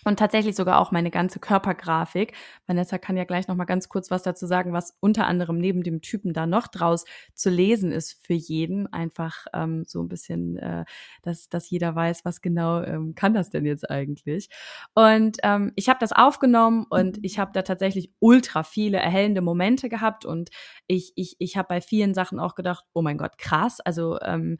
[0.05, 2.33] und tatsächlich sogar auch meine ganze Körpergrafik.
[2.67, 5.83] Vanessa kann ja gleich noch mal ganz kurz was dazu sagen, was unter anderem neben
[5.83, 8.91] dem Typen da noch draus zu lesen ist für jeden.
[8.91, 10.85] Einfach ähm, so ein bisschen, äh,
[11.23, 14.49] dass, dass jeder weiß, was genau ähm, kann das denn jetzt eigentlich.
[14.93, 19.89] Und ähm, ich habe das aufgenommen und ich habe da tatsächlich ultra viele erhellende Momente
[19.89, 20.49] gehabt und
[20.87, 23.79] ich, ich, ich habe bei vielen Sachen auch gedacht, oh mein Gott, krass.
[23.79, 24.57] Also ähm,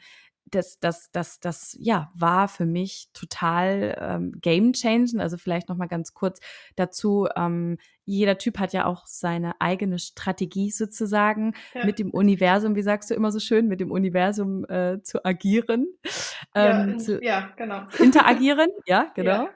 [0.51, 5.19] das, das, das, das, ja, war für mich total ähm, game changing.
[5.19, 6.39] Also vielleicht noch mal ganz kurz
[6.75, 7.27] dazu.
[7.35, 11.85] Ähm, jeder Typ hat ja auch seine eigene Strategie sozusagen, ja.
[11.85, 15.87] mit dem Universum, wie sagst du immer so schön, mit dem Universum äh, zu agieren.
[16.55, 17.83] Ähm, ja, zu ja, genau.
[17.99, 19.43] Interagieren, ja, genau.
[19.43, 19.51] Ja.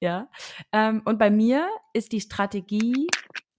[0.00, 0.30] ja.
[0.72, 3.06] Ähm, und bei mir ist die Strategie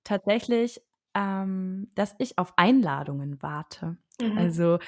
[0.03, 0.81] tatsächlich,
[1.15, 3.97] ähm, dass ich auf Einladungen warte.
[4.21, 4.37] Mhm.
[4.37, 4.79] Also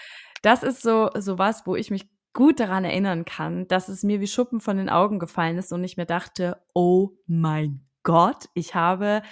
[0.42, 4.22] das ist so, so was, wo ich mich gut daran erinnern kann, dass es mir
[4.22, 8.76] wie Schuppen von den Augen gefallen ist und ich mir dachte, oh mein Gott, ich
[8.76, 9.24] habe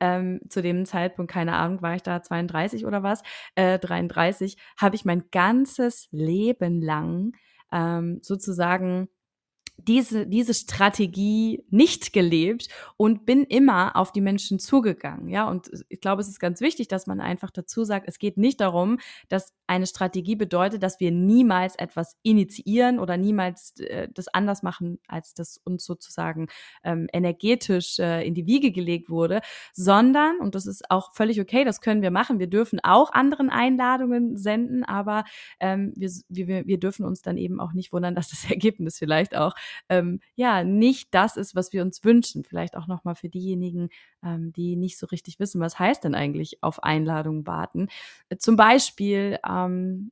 [0.00, 3.22] ähm, zu dem Zeitpunkt, keine Ahnung, war ich da 32 oder was,
[3.56, 7.32] äh, 33, habe ich mein ganzes Leben lang
[7.72, 9.08] ähm, sozusagen
[9.86, 15.28] diese, diese Strategie nicht gelebt und bin immer auf die Menschen zugegangen.
[15.28, 18.36] Ja, und ich glaube, es ist ganz wichtig, dass man einfach dazu sagt, es geht
[18.36, 24.28] nicht darum, dass eine Strategie bedeutet, dass wir niemals etwas initiieren oder niemals äh, das
[24.28, 26.48] anders machen, als das uns sozusagen
[26.84, 29.40] ähm, energetisch äh, in die Wiege gelegt wurde,
[29.72, 33.50] sondern, und das ist auch völlig okay, das können wir machen, wir dürfen auch anderen
[33.50, 35.24] Einladungen senden, aber
[35.60, 39.36] ähm, wir, wir, wir dürfen uns dann eben auch nicht wundern, dass das Ergebnis vielleicht
[39.36, 39.54] auch
[39.88, 42.44] ähm, ja nicht das ist, was wir uns wünschen.
[42.44, 43.88] Vielleicht auch nochmal für diejenigen,
[44.22, 47.88] ähm, die nicht so richtig wissen, was heißt denn eigentlich auf Einladungen warten.
[48.28, 50.10] Äh, zum Beispiel ähm,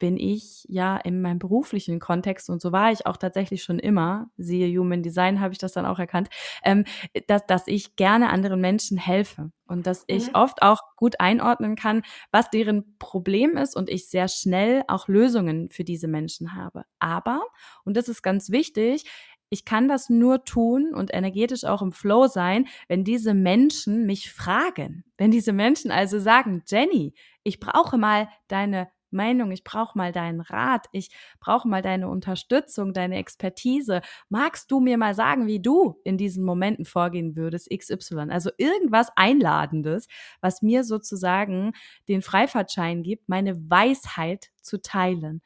[0.00, 4.30] bin ich ja in meinem beruflichen Kontext und so war ich auch tatsächlich schon immer,
[4.36, 6.28] siehe Human Design habe ich das dann auch erkannt,
[6.64, 6.84] ähm,
[7.28, 10.34] dass, dass ich gerne anderen Menschen helfe und dass ich mhm.
[10.34, 15.70] oft auch gut einordnen kann, was deren Problem ist und ich sehr schnell auch Lösungen
[15.70, 16.84] für diese Menschen habe.
[16.98, 17.42] Aber,
[17.84, 19.04] und das ist ganz wichtig,
[19.50, 24.32] ich kann das nur tun und energetisch auch im Flow sein, wenn diese Menschen mich
[24.32, 25.04] fragen.
[25.18, 30.40] Wenn diese Menschen also sagen, Jenny, ich brauche mal deine Meinung, ich brauche mal deinen
[30.40, 34.02] Rat, ich brauche mal deine Unterstützung, deine Expertise.
[34.28, 38.30] Magst du mir mal sagen, wie du in diesen Momenten vorgehen würdest, XY?
[38.30, 40.08] Also irgendwas Einladendes,
[40.40, 41.72] was mir sozusagen
[42.08, 45.42] den Freifahrtschein gibt, meine Weisheit zu teilen.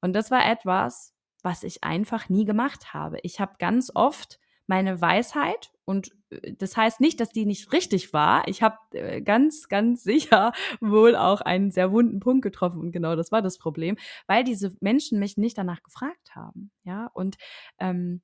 [0.00, 3.18] Und das war etwas, was ich einfach nie gemacht habe.
[3.22, 8.12] Ich habe ganz oft meine Weisheit und äh, das heißt nicht, dass die nicht richtig
[8.12, 8.46] war.
[8.46, 13.16] Ich habe äh, ganz, ganz sicher wohl auch einen sehr wunden Punkt getroffen und genau
[13.16, 13.96] das war das Problem,
[14.26, 16.70] weil diese Menschen mich nicht danach gefragt haben.
[16.84, 17.36] Ja, und
[17.78, 18.20] ähm,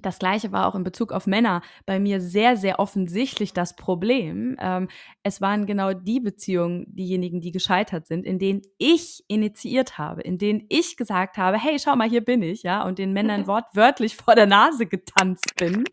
[0.00, 4.56] das gleiche war auch in Bezug auf Männer bei mir sehr, sehr offensichtlich das Problem.
[4.60, 4.88] Ähm,
[5.24, 10.38] es waren genau die Beziehungen, diejenigen, die gescheitert sind, in denen ich initiiert habe, in
[10.38, 14.16] denen ich gesagt habe, hey, schau mal, hier bin ich, ja, und den Männern wortwörtlich
[14.16, 15.84] vor der Nase getanzt bin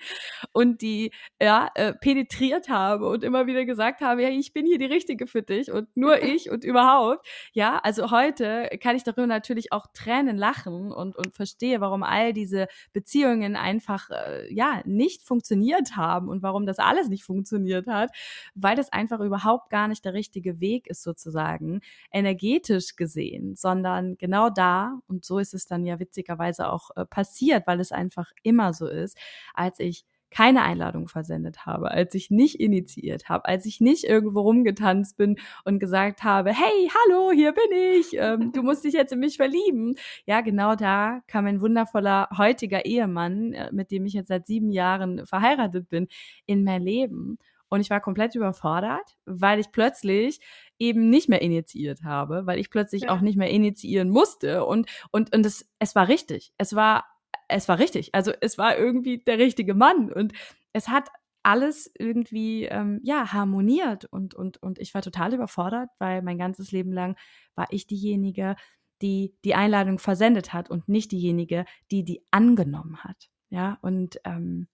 [0.51, 4.77] und die, ja, äh, penetriert habe und immer wieder gesagt habe, hey, ich bin hier
[4.77, 7.27] die Richtige für dich und nur ich und überhaupt.
[7.53, 12.33] Ja, also heute kann ich darüber natürlich auch Tränen lachen und, und verstehe, warum all
[12.33, 17.87] diese Beziehungen einfach einfach äh, ja nicht funktioniert haben und warum das alles nicht funktioniert
[17.87, 18.11] hat,
[18.53, 21.81] weil das einfach überhaupt gar nicht der richtige Weg ist sozusagen
[22.11, 27.67] energetisch gesehen, sondern genau da und so ist es dann ja witzigerweise auch äh, passiert,
[27.67, 29.17] weil es einfach immer so ist,
[29.53, 30.05] als ich
[30.35, 35.37] keine Einladung versendet habe, als ich nicht initiiert habe, als ich nicht irgendwo rumgetanzt bin
[35.63, 39.37] und gesagt habe, hey, hallo, hier bin ich, ähm, du musst dich jetzt in mich
[39.37, 39.95] verlieben.
[40.25, 44.71] Ja, genau da kam ein wundervoller heutiger Ehemann, äh, mit dem ich jetzt seit sieben
[44.71, 46.09] Jahren verheiratet bin,
[46.45, 47.37] in mein Leben.
[47.69, 50.39] Und ich war komplett überfordert, weil ich plötzlich
[50.77, 53.09] eben nicht mehr initiiert habe, weil ich plötzlich ja.
[53.15, 54.65] auch nicht mehr initiieren musste.
[54.65, 56.51] Und, und, und es, es war richtig.
[56.57, 57.05] Es war,
[57.47, 58.13] es war richtig.
[58.13, 60.11] Also es war irgendwie der richtige Mann.
[60.11, 60.33] Und
[60.73, 61.09] es hat
[61.43, 66.71] alles irgendwie ähm, ja harmoniert und und und ich war total überfordert, weil mein ganzes
[66.71, 67.15] Leben lang
[67.53, 68.55] war ich diejenige,
[69.01, 73.29] die die Einladung versendet hat und nicht diejenige, die die angenommen hat.
[73.51, 74.67] Ja und ähm,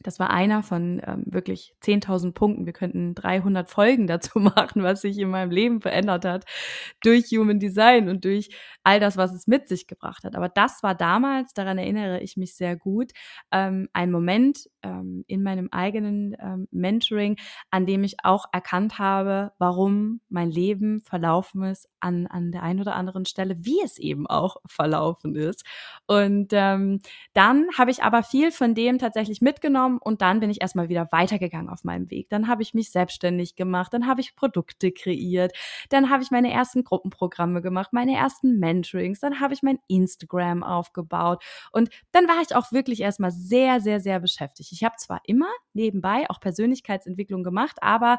[0.00, 2.66] das war einer von ähm, wirklich 10.000 Punkten.
[2.66, 6.44] Wir könnten 300 Folgen dazu machen, was sich in meinem Leben verändert hat
[7.02, 8.50] durch Human Design und durch
[8.82, 10.36] all das, was es mit sich gebracht hat.
[10.36, 13.12] Aber das war damals, daran erinnere ich mich sehr gut,
[13.52, 17.36] ähm, ein Moment ähm, in meinem eigenen ähm, Mentoring,
[17.70, 22.80] an dem ich auch erkannt habe, warum mein Leben verlaufen ist an, an der einen
[22.80, 25.64] oder anderen Stelle, wie es eben auch verlaufen ist.
[26.06, 27.00] Und ähm,
[27.32, 31.08] dann habe ich aber viel von dem tatsächlich mitgenommen und dann bin ich erstmal wieder
[31.10, 32.28] weitergegangen auf meinem Weg.
[32.28, 35.52] Dann habe ich mich selbstständig gemacht, dann habe ich Produkte kreiert,
[35.88, 40.62] dann habe ich meine ersten Gruppenprogramme gemacht, meine ersten Mentorings, dann habe ich mein Instagram
[40.62, 41.42] aufgebaut
[41.72, 44.72] und dann war ich auch wirklich erstmal sehr, sehr, sehr beschäftigt.
[44.74, 48.18] Ich habe zwar immer nebenbei auch Persönlichkeitsentwicklung gemacht, aber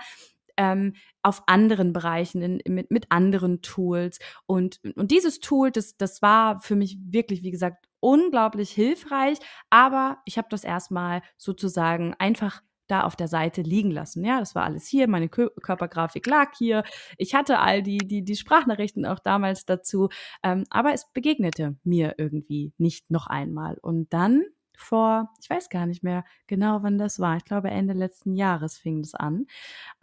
[0.57, 4.19] ähm, auf anderen Bereichen, in, mit, mit anderen Tools.
[4.45, 9.37] Und, und dieses Tool, das, das war für mich wirklich, wie gesagt, unglaublich hilfreich.
[9.69, 14.23] Aber ich habe das erstmal sozusagen einfach da auf der Seite liegen lassen.
[14.23, 16.83] Ja, das war alles hier, meine Körpergrafik lag hier.
[17.17, 20.09] Ich hatte all die, die, die Sprachnachrichten auch damals dazu.
[20.43, 23.77] Ähm, aber es begegnete mir irgendwie nicht noch einmal.
[23.81, 24.43] Und dann
[24.77, 27.37] vor, ich weiß gar nicht mehr genau, wann das war.
[27.37, 29.47] Ich glaube, Ende letzten Jahres fing das an,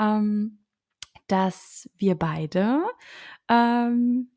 [0.01, 0.59] ähm,
[1.27, 2.83] dass wir beide
[3.49, 4.31] ähm,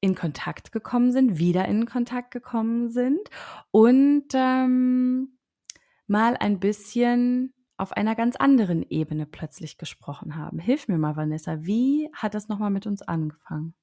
[0.00, 3.30] in Kontakt gekommen sind, wieder in Kontakt gekommen sind
[3.70, 5.38] und ähm,
[6.06, 10.58] mal ein bisschen auf einer ganz anderen Ebene plötzlich gesprochen haben.
[10.58, 13.74] Hilf mir mal, Vanessa, wie hat das nochmal mit uns angefangen?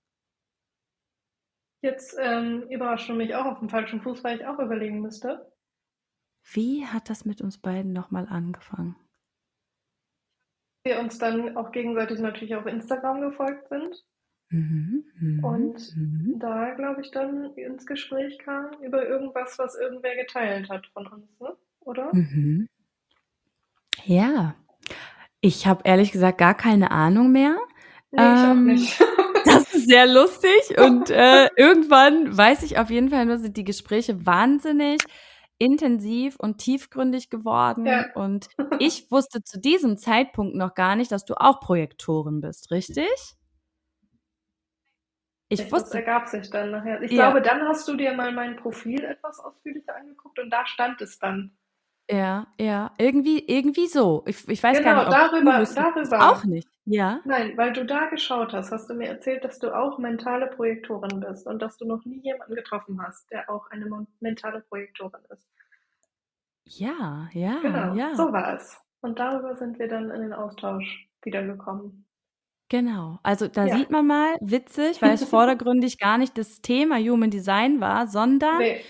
[1.81, 5.50] Jetzt ähm, überrascht du mich auch auf dem falschen Fuß, weil ich auch überlegen müsste.
[6.43, 8.95] Wie hat das mit uns beiden nochmal angefangen?
[10.83, 14.03] Wir uns dann auch gegenseitig natürlich auf Instagram gefolgt sind.
[14.49, 16.39] Mhm, mh, und mh.
[16.39, 21.39] da, glaube ich, dann ins Gespräch kam über irgendwas, was irgendwer geteilt hat von uns,
[21.39, 21.55] ne?
[21.79, 22.13] oder?
[22.13, 22.67] Mhm.
[24.03, 24.55] Ja,
[25.39, 27.55] ich habe ehrlich gesagt gar keine Ahnung mehr.
[28.11, 28.99] Nee, ich ähm, auch nicht.
[29.45, 33.63] das ist sehr lustig und äh, irgendwann weiß ich auf jeden Fall nur, sind die
[33.63, 34.99] Gespräche wahnsinnig
[35.61, 37.85] intensiv und tiefgründig geworden.
[37.85, 38.11] Ja.
[38.15, 43.07] Und ich wusste zu diesem Zeitpunkt noch gar nicht, dass du auch Projektorin bist, richtig?
[45.49, 45.89] Ich wusste.
[45.89, 47.01] Das ergab sich dann nachher.
[47.03, 47.29] Ich ja.
[47.29, 51.19] glaube, dann hast du dir mal mein Profil etwas ausführlicher angeguckt und da stand es
[51.19, 51.55] dann.
[52.11, 54.23] Ja, ja, irgendwie, irgendwie so.
[54.27, 56.31] Ich, ich weiß genau, gar nicht, ob darüber, darüber.
[56.31, 56.67] Auch nicht.
[56.85, 57.21] Ja.
[57.23, 61.21] Nein, weil du da geschaut hast, hast du mir erzählt, dass du auch mentale Projektorin
[61.21, 63.85] bist und dass du noch nie jemanden getroffen hast, der auch eine
[64.19, 65.47] mentale Projektorin ist.
[66.65, 68.15] Ja, ja, Genau, ja.
[68.15, 68.77] so war es.
[69.01, 72.05] Und darüber sind wir dann in den Austausch wiedergekommen.
[72.69, 73.19] Genau.
[73.23, 73.75] Also da Ja.
[73.77, 78.59] sieht man mal, witzig, weil es vordergründig gar nicht das Thema Human Design war, sondern
[78.59, 78.81] Nee.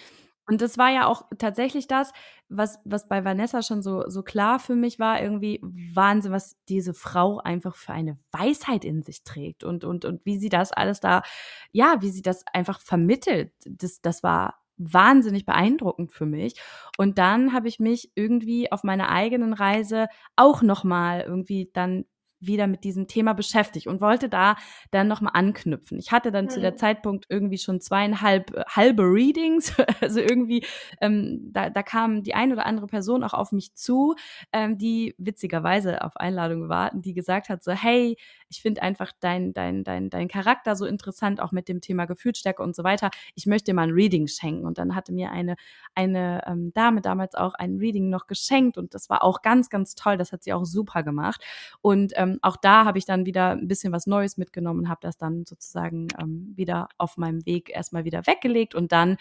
[0.48, 2.14] und das war ja auch tatsächlich das,
[2.52, 6.94] was was bei Vanessa schon so so klar für mich war, irgendwie Wahnsinn, was diese
[6.94, 11.00] Frau einfach für eine Weisheit in sich trägt und und und wie sie das alles
[11.00, 11.24] da
[11.72, 13.54] ja, wie sie das einfach vermittelt.
[13.66, 16.56] Das das war wahnsinnig beeindruckend für mich.
[16.98, 22.06] Und dann habe ich mich irgendwie auf meiner eigenen Reise auch noch mal irgendwie dann
[22.42, 24.56] wieder mit diesem Thema beschäftigt und wollte da
[24.90, 26.00] dann nochmal anknüpfen.
[26.00, 26.50] Ich hatte dann mhm.
[26.50, 26.78] zu der mhm.
[26.78, 30.66] Zeitpunkt irgendwie schon zweieinhalb äh, halbe Readings, also irgendwie,
[31.00, 34.16] ähm, da, da kam die ein oder andere Person auch auf mich zu,
[34.52, 38.18] ähm, die witzigerweise auf Einladung warten, die gesagt hat so, hey,
[38.50, 42.62] ich finde einfach dein, dein, dein, dein Charakter so interessant, auch mit dem Thema Gefühlsstärke
[42.62, 43.10] und so weiter.
[43.36, 44.66] Ich möchte dir mal ein Reading schenken.
[44.66, 45.56] Und dann hatte mir eine,
[45.96, 49.96] eine ähm, Dame damals auch ein Reading noch geschenkt und das war auch ganz, ganz
[49.96, 50.18] toll.
[50.18, 51.42] Das hat sie auch super gemacht.
[51.82, 55.18] Und ähm, auch da habe ich dann wieder ein bisschen was Neues mitgenommen habe das
[55.18, 59.18] dann sozusagen ähm, wieder auf meinem Weg erstmal wieder weggelegt und dann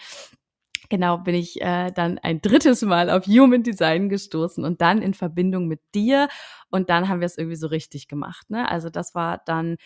[0.89, 5.15] genau bin ich äh, dann ein drittes Mal auf Human Design gestoßen und dann in
[5.15, 6.29] Verbindung mit dir
[6.71, 8.51] und dann haben wir es irgendwie so richtig gemacht.
[8.51, 8.69] Ne?
[8.69, 9.77] Also das war dann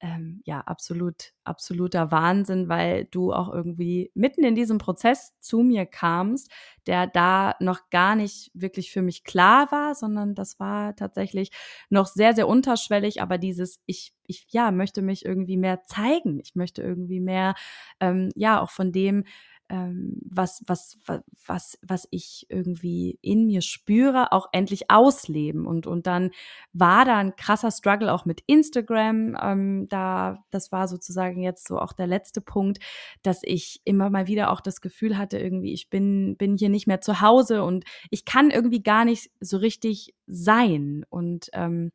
[0.00, 5.84] ähm, ja, absolut, absoluter Wahnsinn, weil du auch irgendwie mitten in diesem Prozess zu mir
[5.86, 6.50] kamst,
[6.86, 11.50] der da noch gar nicht wirklich für mich klar war, sondern das war tatsächlich
[11.90, 16.40] noch sehr, sehr unterschwellig, aber dieses, ich, ich, ja, möchte mich irgendwie mehr zeigen.
[16.40, 17.54] Ich möchte irgendwie mehr,
[18.00, 19.24] ähm, ja, auch von dem,
[19.70, 20.98] was, was,
[21.46, 25.66] was, was ich irgendwie in mir spüre, auch endlich ausleben.
[25.66, 26.30] Und, und dann
[26.72, 29.36] war da ein krasser Struggle auch mit Instagram.
[29.40, 32.78] Ähm, da, das war sozusagen jetzt so auch der letzte Punkt,
[33.22, 36.86] dass ich immer mal wieder auch das Gefühl hatte, irgendwie, ich bin, bin hier nicht
[36.86, 41.04] mehr zu Hause und ich kann irgendwie gar nicht so richtig sein.
[41.10, 41.92] Und ähm,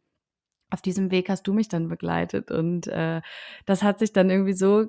[0.70, 3.22] auf diesem Weg hast du mich dann begleitet und äh,
[3.66, 4.88] das hat sich dann irgendwie so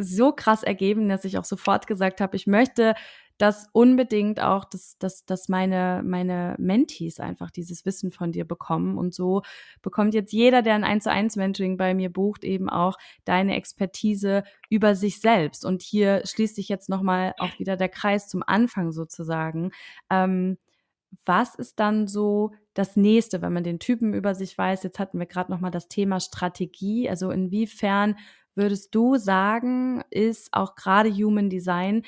[0.00, 2.94] so krass ergeben, dass ich auch sofort gesagt habe, ich möchte
[3.38, 8.96] das unbedingt auch, dass, dass, dass meine, meine Mentees einfach dieses Wissen von dir bekommen.
[8.96, 9.42] Und so
[9.82, 13.56] bekommt jetzt jeder, der ein 1 zu 1 Mentoring bei mir bucht, eben auch deine
[13.56, 15.64] Expertise über sich selbst.
[15.64, 19.72] Und hier schließt sich jetzt nochmal auch wieder der Kreis zum Anfang sozusagen.
[20.10, 20.56] Ähm,
[21.24, 24.82] was ist dann so das nächste, wenn man den Typen über sich weiß?
[24.84, 27.08] Jetzt hatten wir gerade nochmal das Thema Strategie.
[27.08, 28.16] Also inwiefern
[28.56, 32.02] würdest du sagen, ist auch gerade Human Design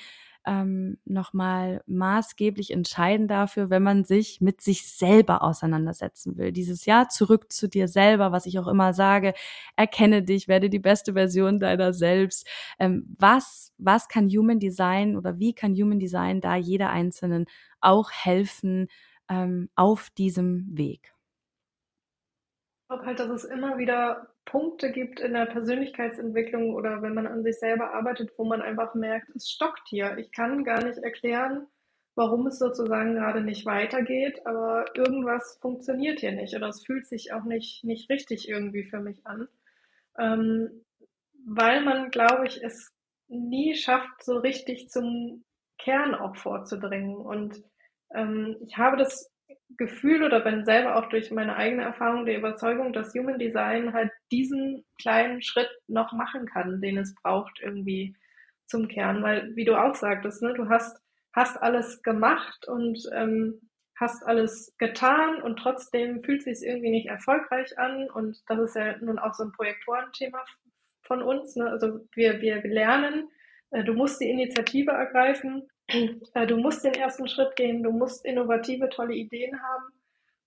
[0.46, 6.52] ähm, nochmal maßgeblich entscheidend dafür, wenn man sich mit sich selber auseinandersetzen will.
[6.52, 9.34] Dieses Jahr zurück zu dir selber, was ich auch immer sage,
[9.74, 12.46] erkenne dich, werde die beste Version deiner selbst.
[12.78, 17.46] Ähm, was, was kann Human Design oder wie kann Human Design da jeder Einzelnen
[17.80, 18.86] auch helfen
[19.28, 21.15] ähm, auf diesem Weg?
[22.86, 27.26] Ich glaube halt, dass es immer wieder Punkte gibt in der Persönlichkeitsentwicklung oder wenn man
[27.26, 30.16] an sich selber arbeitet, wo man einfach merkt, es stockt hier.
[30.18, 31.66] Ich kann gar nicht erklären,
[32.14, 37.32] warum es sozusagen gerade nicht weitergeht, aber irgendwas funktioniert hier nicht oder es fühlt sich
[37.32, 39.48] auch nicht, nicht richtig irgendwie für mich an.
[40.16, 40.84] Ähm,
[41.44, 42.92] weil man, glaube ich, es
[43.26, 45.44] nie schafft, so richtig zum
[45.76, 47.16] Kern auch vorzudringen.
[47.16, 47.64] Und
[48.14, 49.28] ähm, ich habe das
[49.76, 54.10] Gefühl oder bin selber auch durch meine eigene Erfahrung der Überzeugung, dass Human Design halt
[54.32, 58.16] diesen kleinen Schritt noch machen kann, den es braucht irgendwie
[58.66, 59.22] zum Kern.
[59.22, 61.00] Weil, wie du auch sagtest, ne, du hast,
[61.32, 63.60] hast alles gemacht und ähm,
[63.96, 68.08] hast alles getan und trotzdem fühlt sich irgendwie nicht erfolgreich an.
[68.10, 70.44] Und das ist ja nun auch so ein Projektorenthema
[71.02, 71.56] von uns.
[71.56, 71.68] Ne?
[71.68, 73.28] Also wir, wir lernen,
[73.70, 78.88] äh, du musst die Initiative ergreifen du musst den ersten Schritt gehen, du musst innovative,
[78.88, 79.84] tolle Ideen haben.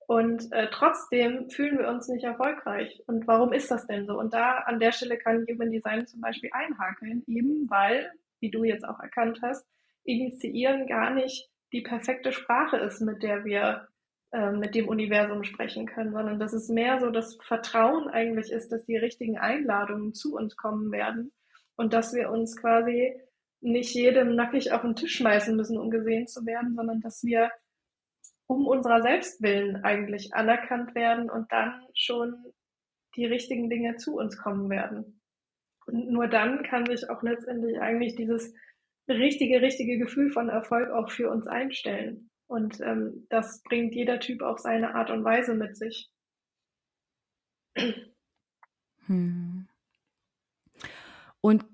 [0.08, 3.04] Und äh, trotzdem fühlen wir uns nicht erfolgreich.
[3.06, 4.18] Und warum ist das denn so?
[4.18, 8.64] Und da an der Stelle kann Human Design zum Beispiel einhakeln, eben weil, wie du
[8.64, 9.68] jetzt auch erkannt hast,
[10.04, 13.88] initiieren gar nicht die perfekte Sprache ist, mit der wir
[14.32, 18.72] äh, mit dem Universum sprechen können, sondern dass es mehr so das Vertrauen eigentlich ist,
[18.72, 21.32] dass die richtigen Einladungen zu uns kommen werden
[21.76, 23.14] und dass wir uns quasi
[23.62, 27.52] nicht jedem nackig auf den Tisch schmeißen müssen, um gesehen zu werden, sondern dass wir
[28.48, 32.36] um unserer selbst willen eigentlich anerkannt werden und dann schon
[33.16, 35.22] die richtigen Dinge zu uns kommen werden.
[35.86, 38.54] Und nur dann kann sich auch letztendlich eigentlich dieses
[39.08, 42.30] richtige, richtige Gefühl von Erfolg auch für uns einstellen.
[42.48, 46.10] Und ähm, das bringt jeder Typ auf seine Art und Weise mit sich.
[49.06, 49.68] Hm.
[51.42, 51.66] Und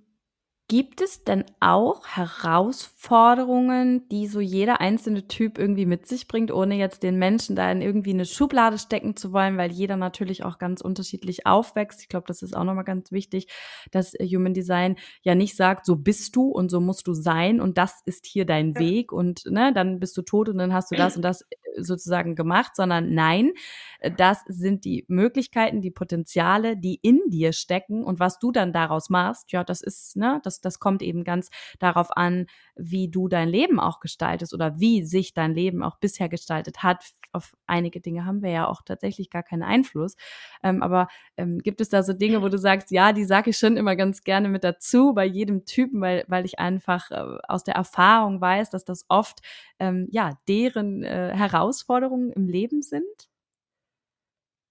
[0.68, 6.76] Gibt es denn auch Herausforderungen, die so jeder einzelne Typ irgendwie mit sich bringt, ohne
[6.76, 10.58] jetzt den Menschen da in irgendwie eine Schublade stecken zu wollen, weil jeder natürlich auch
[10.58, 12.02] ganz unterschiedlich aufwächst.
[12.02, 13.48] Ich glaube, das ist auch nochmal ganz wichtig,
[13.92, 17.62] dass äh, Human Design ja nicht sagt, so bist du und so musst du sein
[17.62, 18.66] und das ist hier dein.
[18.76, 21.46] Weg und ne, dann bist du tot und dann hast du das und das
[21.78, 23.54] sozusagen gemacht, sondern nein,
[24.00, 28.74] äh, das sind die Möglichkeiten, die Potenziale, die in dir stecken und was du dann
[28.74, 33.28] daraus machst, ja, das ist, ne, das das, kommt eben ganz darauf an, wie du
[33.28, 37.04] dein Leben auch gestaltest oder wie sich dein Leben auch bisher gestaltet hat.
[37.32, 40.16] Auf einige Dinge haben wir ja auch tatsächlich gar keinen Einfluss.
[40.64, 41.08] Ähm, aber
[41.38, 43.96] ähm, gibt es da so Dinge, wo du sagst, ja, die sage ich schon immer
[43.96, 48.42] ganz gerne mit dazu bei jedem Typen, weil, weil ich einfach äh, aus der Erfahrung
[48.42, 49.42] weiß, dass das oft
[49.80, 51.34] ähm, ja deren äh,
[51.66, 53.30] Herausforderungen im Leben sind?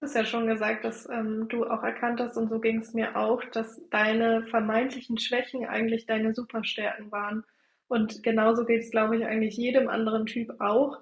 [0.01, 3.17] hast ja schon gesagt, dass ähm, du auch erkannt hast, und so ging es mir
[3.17, 7.43] auch, dass deine vermeintlichen Schwächen eigentlich deine Superstärken waren.
[7.89, 10.99] Und genauso geht es, glaube ich, eigentlich jedem anderen Typ auch,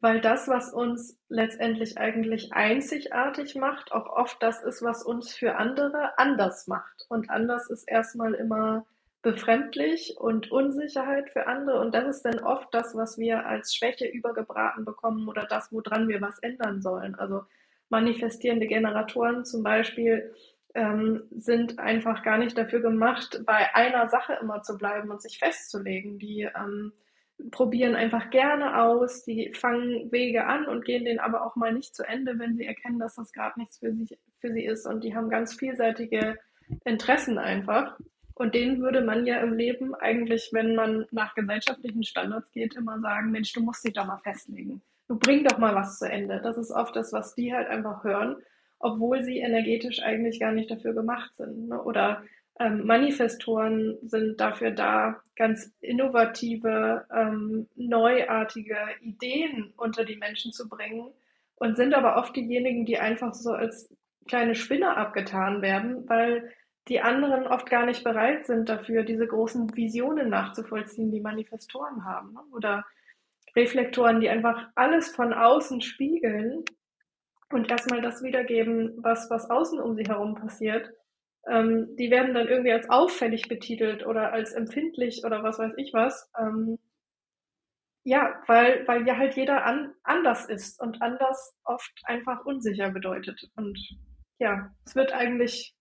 [0.00, 5.54] weil das, was uns letztendlich eigentlich einzigartig macht, auch oft das ist, was uns für
[5.54, 7.06] andere anders macht.
[7.08, 8.84] Und anders ist erstmal immer
[9.22, 11.80] befremdlich und Unsicherheit für andere.
[11.80, 16.08] Und das ist dann oft das, was wir als Schwäche übergebraten bekommen oder das, woran
[16.08, 17.14] wir was ändern sollen.
[17.14, 17.42] Also
[17.90, 20.32] manifestierende Generatoren zum Beispiel
[20.74, 25.38] ähm, sind einfach gar nicht dafür gemacht, bei einer Sache immer zu bleiben und sich
[25.38, 26.18] festzulegen.
[26.18, 26.92] Die ähm,
[27.50, 31.94] probieren einfach gerne aus, die fangen Wege an und gehen den aber auch mal nicht
[31.94, 34.86] zu Ende, wenn sie erkennen, dass das gerade nichts für sie, für sie ist.
[34.86, 36.38] Und die haben ganz vielseitige
[36.84, 37.98] Interessen einfach.
[38.40, 42.98] Und denen würde man ja im Leben eigentlich, wenn man nach gesellschaftlichen Standards geht, immer
[42.98, 44.80] sagen, Mensch, du musst dich doch mal festlegen.
[45.08, 46.40] Du bring doch mal was zu Ende.
[46.42, 48.36] Das ist oft das, was die halt einfach hören,
[48.78, 51.68] obwohl sie energetisch eigentlich gar nicht dafür gemacht sind.
[51.68, 51.82] Ne?
[51.82, 52.22] Oder
[52.58, 61.10] ähm, Manifestoren sind dafür da, ganz innovative, ähm, neuartige Ideen unter die Menschen zu bringen
[61.56, 63.94] und sind aber oft diejenigen, die einfach so als
[64.26, 66.50] kleine Spinner abgetan werden, weil
[66.88, 72.32] die anderen oft gar nicht bereit sind dafür, diese großen Visionen nachzuvollziehen, die Manifestoren haben.
[72.32, 72.40] Ne?
[72.52, 72.84] Oder
[73.54, 76.64] Reflektoren, die einfach alles von außen spiegeln
[77.52, 80.90] und erstmal das wiedergeben, was, was außen um sie herum passiert
[81.46, 85.92] ähm, die werden dann irgendwie als auffällig betitelt oder als empfindlich oder was weiß ich
[85.92, 86.30] was.
[86.38, 86.78] Ähm,
[88.04, 93.50] ja, weil, weil ja halt jeder an, anders ist und anders oft einfach unsicher bedeutet.
[93.56, 93.78] Und
[94.38, 95.74] ja, es wird eigentlich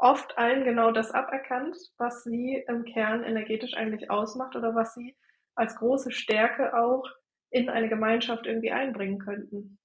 [0.00, 5.16] oft allen genau das aberkannt, was sie im Kern energetisch eigentlich ausmacht oder was sie
[5.54, 7.04] als große Stärke auch
[7.50, 9.78] in eine Gemeinschaft irgendwie einbringen könnten.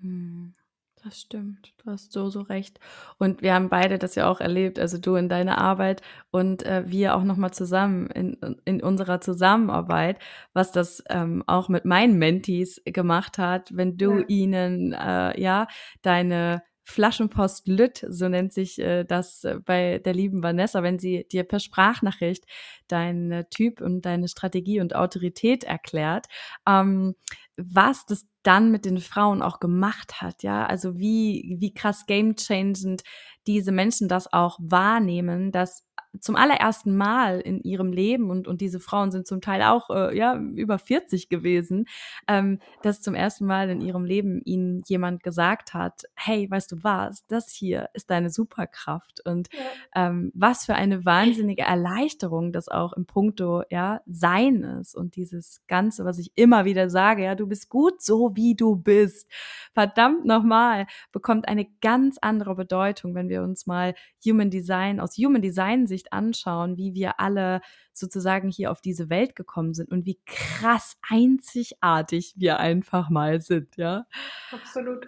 [0.00, 0.54] Hm.
[1.02, 2.78] Das stimmt, du hast so, so recht.
[3.16, 6.82] Und wir haben beide das ja auch erlebt, also du in deiner Arbeit und äh,
[6.86, 8.36] wir auch nochmal zusammen in,
[8.66, 10.18] in unserer Zusammenarbeit,
[10.52, 14.24] was das ähm, auch mit meinen Mentees gemacht hat, wenn du ja.
[14.28, 15.68] ihnen äh, ja
[16.02, 21.26] deine Flaschenpost Lütt, so nennt sich äh, das äh, bei der lieben Vanessa, wenn sie
[21.30, 22.44] dir per Sprachnachricht
[22.88, 26.26] deinen Typ und deine Strategie und Autorität erklärt,
[26.66, 27.14] ähm,
[27.56, 32.36] was das dann mit den Frauen auch gemacht hat, ja, also wie, wie krass game
[32.36, 33.02] changend
[33.46, 35.86] diese Menschen das auch wahrnehmen, dass
[36.18, 40.16] zum allerersten Mal in ihrem Leben und, und diese Frauen sind zum Teil auch äh,
[40.16, 41.86] ja über 40 gewesen,
[42.26, 46.82] ähm, dass zum ersten Mal in ihrem Leben ihnen jemand gesagt hat, hey, weißt du
[46.82, 49.24] was, das hier ist deine Superkraft.
[49.24, 50.08] Und ja.
[50.08, 54.96] ähm, was für eine wahnsinnige Erleichterung das auch im Punkto ja Sein ist.
[54.96, 58.74] Und dieses Ganze, was ich immer wieder sage, ja, du bist gut so wie du
[58.76, 59.30] bist,
[59.74, 63.94] verdammt nochmal, bekommt eine ganz andere Bedeutung, wenn wir uns mal
[64.26, 67.60] Human Design aus Human Design Sicht Sicht anschauen, wie wir alle
[67.92, 73.76] sozusagen hier auf diese Welt gekommen sind und wie krass einzigartig wir einfach mal sind,
[73.76, 74.06] ja.
[74.50, 75.06] Absolut.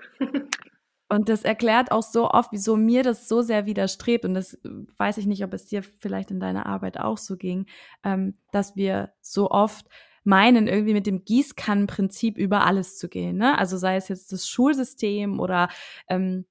[1.08, 4.24] Und das erklärt auch so oft, wieso mir das so sehr widerstrebt.
[4.24, 7.36] Und das äh, weiß ich nicht, ob es dir vielleicht in deiner Arbeit auch so
[7.36, 7.66] ging,
[8.02, 9.86] ähm, dass wir so oft
[10.24, 13.36] meinen, irgendwie mit dem Gießkannenprinzip über alles zu gehen.
[13.36, 13.58] Ne?
[13.58, 15.68] Also sei es jetzt das Schulsystem oder
[16.08, 16.46] ähm,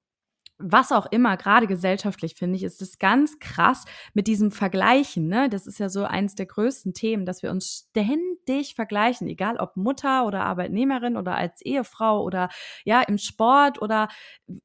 [0.62, 3.84] was auch immer, gerade gesellschaftlich finde ich, ist es ganz krass
[4.14, 5.28] mit diesem Vergleichen.
[5.28, 5.48] Ne?
[5.48, 9.76] Das ist ja so eins der größten Themen, dass wir uns ständig vergleichen, egal ob
[9.76, 12.48] Mutter oder Arbeitnehmerin oder als Ehefrau oder
[12.84, 14.08] ja im Sport oder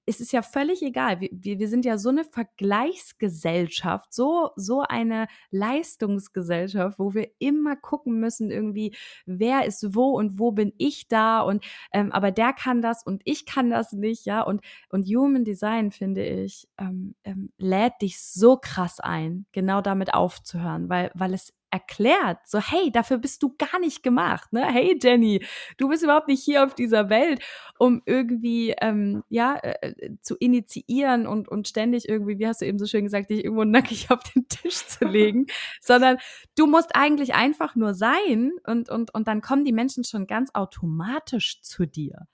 [0.05, 1.19] es ist ja völlig egal.
[1.19, 8.19] Wir, wir sind ja so eine Vergleichsgesellschaft, so, so eine Leistungsgesellschaft, wo wir immer gucken
[8.19, 8.95] müssen, irgendwie,
[9.25, 13.21] wer ist wo und wo bin ich da und ähm, aber der kann das und
[13.25, 14.41] ich kann das nicht, ja.
[14.41, 19.81] Und, und Human Design Design, finde ich, ähm, ähm, lädt dich so krass ein, genau
[19.81, 24.65] damit aufzuhören, weil, weil es erklärt, so hey, dafür bist du gar nicht gemacht, ne?
[24.65, 27.43] Hey Jenny, du bist überhaupt nicht hier auf dieser Welt,
[27.77, 32.65] um irgendwie ähm, ja äh, äh, zu initiieren und und ständig irgendwie, wie hast du
[32.65, 35.47] eben so schön gesagt, dich irgendwo nackig auf den Tisch zu legen,
[35.81, 36.17] sondern
[36.55, 40.51] du musst eigentlich einfach nur sein und und und dann kommen die Menschen schon ganz
[40.53, 42.27] automatisch zu dir.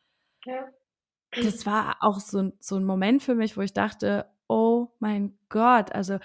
[0.46, 0.68] Ja
[1.42, 5.92] das war auch so, so ein Moment für mich, wo ich dachte, oh mein Gott,
[5.94, 6.20] also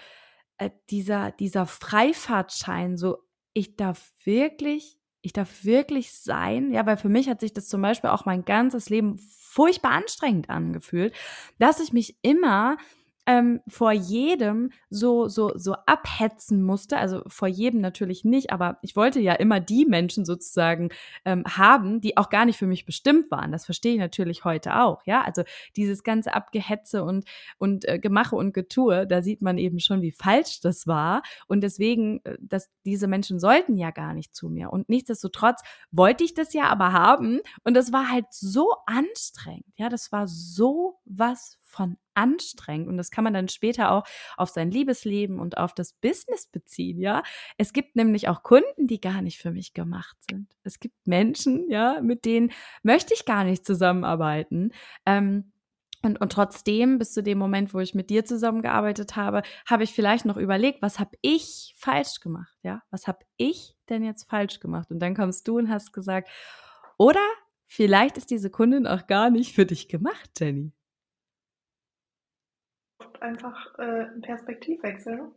[0.58, 3.18] äh, dieser, dieser Freifahrtschein, so
[3.52, 7.82] ich darf wirklich, ich darf wirklich sein, ja, weil für mich hat sich das zum
[7.82, 11.14] Beispiel auch mein ganzes Leben furchtbar anstrengend angefühlt,
[11.58, 12.76] dass ich mich immer
[13.28, 16.96] ähm, vor jedem so, so, so abhetzen musste.
[16.96, 20.88] Also vor jedem natürlich nicht, aber ich wollte ja immer die Menschen sozusagen
[21.26, 23.52] ähm, haben, die auch gar nicht für mich bestimmt waren.
[23.52, 25.22] Das verstehe ich natürlich heute auch, ja.
[25.22, 25.42] Also
[25.76, 27.26] dieses ganze Abgehetze und,
[27.58, 31.22] und äh, Gemache und Getue, da sieht man eben schon, wie falsch das war.
[31.48, 34.72] Und deswegen, äh, dass diese Menschen sollten ja gar nicht zu mir.
[34.72, 35.60] Und nichtsdestotrotz
[35.90, 37.40] wollte ich das ja aber haben.
[37.62, 39.67] Und das war halt so anstrengend.
[39.78, 44.04] Ja, das war so was von anstrengend und das kann man dann später auch
[44.36, 47.22] auf sein Liebesleben und auf das Business beziehen, ja.
[47.58, 50.48] Es gibt nämlich auch Kunden, die gar nicht für mich gemacht sind.
[50.64, 52.50] Es gibt Menschen, ja, mit denen
[52.82, 54.72] möchte ich gar nicht zusammenarbeiten.
[55.06, 55.52] Ähm,
[56.02, 59.92] Und, und trotzdem, bis zu dem Moment, wo ich mit dir zusammengearbeitet habe, habe ich
[59.92, 62.56] vielleicht noch überlegt, was habe ich falsch gemacht?
[62.62, 64.90] Ja, was habe ich denn jetzt falsch gemacht?
[64.92, 66.28] Und dann kommst du und hast gesagt,
[66.98, 67.20] oder
[67.68, 70.72] vielleicht ist diese Kundin auch gar nicht für dich gemacht, Jenny.
[73.20, 75.30] Einfach äh, ein Perspektivwechsel.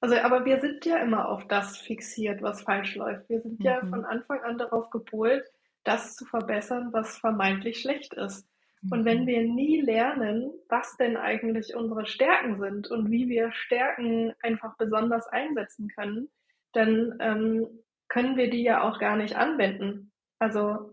[0.00, 3.28] Also, aber wir sind ja immer auf das fixiert, was falsch läuft.
[3.28, 3.64] Wir sind mhm.
[3.64, 5.44] ja von Anfang an darauf gepolt,
[5.84, 8.48] das zu verbessern, was vermeintlich schlecht ist.
[8.90, 9.26] Und wenn mhm.
[9.26, 15.28] wir nie lernen, was denn eigentlich unsere Stärken sind und wie wir Stärken einfach besonders
[15.28, 16.28] einsetzen können,
[16.72, 17.68] dann ähm,
[18.08, 20.10] können wir die ja auch gar nicht anwenden.
[20.40, 20.91] Also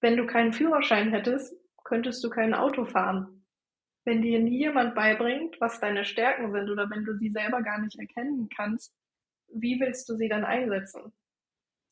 [0.00, 3.44] wenn du keinen Führerschein hättest, könntest du kein Auto fahren.
[4.04, 7.80] Wenn dir nie jemand beibringt, was deine Stärken sind oder wenn du sie selber gar
[7.80, 8.94] nicht erkennen kannst,
[9.52, 11.12] wie willst du sie dann einsetzen?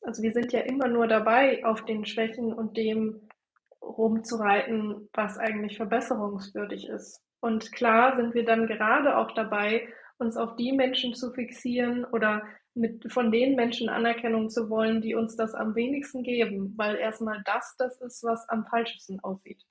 [0.01, 3.27] Also wir sind ja immer nur dabei, auf den Schwächen und dem
[3.81, 7.21] rumzureiten, was eigentlich verbesserungswürdig ist.
[7.41, 9.87] Und klar sind wir dann gerade auch dabei,
[10.17, 12.43] uns auf die Menschen zu fixieren oder
[12.73, 17.41] mit, von den Menschen Anerkennung zu wollen, die uns das am wenigsten geben, weil erstmal
[17.45, 19.65] das das ist, was am falschesten aussieht.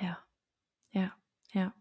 [0.00, 0.18] Ja,
[0.90, 1.12] ja,
[1.52, 1.74] ja.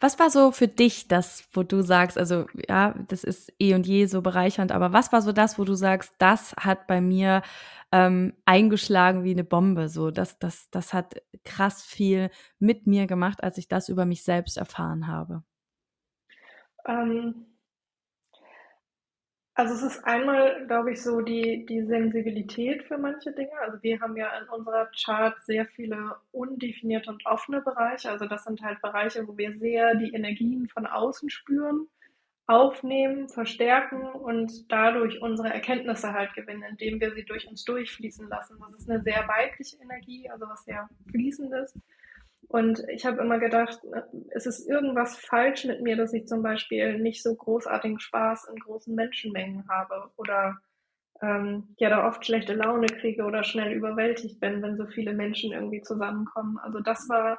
[0.00, 3.86] Was war so für dich das, wo du sagst, also ja, das ist eh und
[3.86, 7.42] je so bereichernd, aber was war so das, wo du sagst, das hat bei mir
[7.92, 9.88] ähm, eingeschlagen wie eine Bombe.
[9.88, 14.24] So, das, das, das hat krass viel mit mir gemacht, als ich das über mich
[14.24, 15.44] selbst erfahren habe.
[16.86, 17.51] Ähm,
[19.54, 23.52] also es ist einmal, glaube ich, so die, die Sensibilität für manche Dinge.
[23.60, 28.10] Also wir haben ja in unserer Chart sehr viele undefinierte und offene Bereiche.
[28.10, 31.88] Also das sind halt Bereiche, wo wir sehr die Energien von außen spüren
[32.46, 38.56] aufnehmen, verstärken und dadurch unsere Erkenntnisse halt gewinnen, indem wir sie durch uns durchfließen lassen.
[38.58, 41.74] Das ist eine sehr weibliche Energie, also was sehr fließendes.
[42.48, 43.80] Und ich habe immer gedacht,
[44.30, 48.56] es ist irgendwas falsch mit mir, dass ich zum Beispiel nicht so großartigen Spaß in
[48.56, 50.58] großen Menschenmengen habe oder
[51.22, 55.52] ähm, ja da oft schlechte Laune kriege oder schnell überwältigt bin, wenn so viele Menschen
[55.52, 56.58] irgendwie zusammenkommen.
[56.58, 57.38] Also das war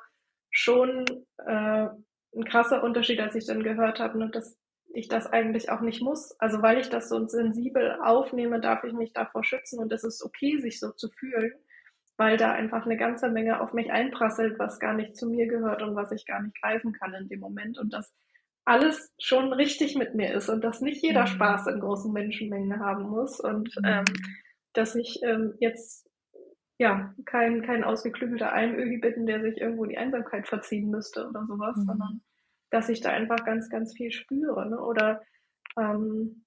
[0.50, 1.06] schon
[1.46, 1.88] äh,
[2.36, 4.58] ein krasser Unterschied, als ich dann gehört habe, ne, dass
[4.94, 6.40] ich das eigentlich auch nicht muss.
[6.40, 10.24] Also weil ich das so sensibel aufnehme, darf ich mich davor schützen und es ist
[10.24, 11.54] okay, sich so zu fühlen,
[12.18, 15.82] weil da einfach eine ganze Menge auf mich einprasselt, was gar nicht zu mir gehört
[15.82, 18.14] und was ich gar nicht greifen kann in dem Moment und das
[18.66, 21.28] alles schon richtig mit mir ist und dass nicht jeder mhm.
[21.28, 23.86] Spaß in großen Menschenmengen haben muss und mhm.
[23.86, 24.06] ähm,
[24.74, 26.10] dass ich ähm, jetzt
[26.78, 31.76] ja kein, kein ausgeklügelter Einögi bin, der sich irgendwo die Einsamkeit verziehen müsste oder sowas,
[31.78, 31.86] mhm.
[31.86, 32.22] sondern
[32.70, 34.68] dass ich da einfach ganz, ganz viel spüre.
[34.70, 34.80] Ne?
[34.80, 35.22] Oder
[35.78, 36.46] ähm,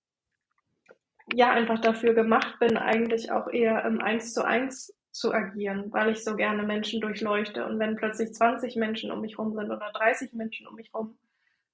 [1.33, 6.11] ja, einfach dafür gemacht bin, eigentlich auch eher im Eins zu eins zu agieren, weil
[6.11, 7.65] ich so gerne Menschen durchleuchte.
[7.65, 11.17] Und wenn plötzlich 20 Menschen um mich rum sind oder 30 Menschen um mich rum,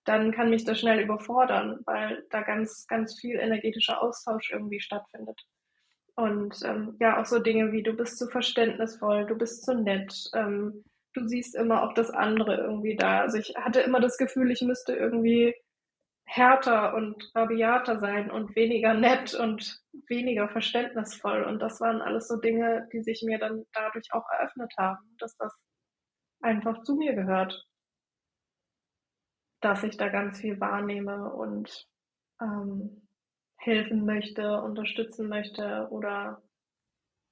[0.05, 5.41] dann kann mich das schnell überfordern, weil da ganz, ganz viel energetischer Austausch irgendwie stattfindet.
[6.15, 10.31] Und ähm, ja, auch so Dinge wie du bist zu verständnisvoll, du bist zu nett,
[10.35, 10.85] ähm,
[11.15, 13.21] du siehst immer auch das andere irgendwie da.
[13.21, 15.55] Also ich hatte immer das Gefühl, ich müsste irgendwie
[16.35, 21.45] härter und rabiater sein und weniger nett und weniger verständnisvoll.
[21.45, 25.37] Und das waren alles so Dinge, die sich mir dann dadurch auch eröffnet haben, dass
[25.37, 25.55] das
[26.41, 27.67] einfach zu mir gehört.
[29.61, 31.87] Dass ich da ganz viel wahrnehme und
[32.41, 33.07] ähm,
[33.57, 36.43] helfen möchte, unterstützen möchte oder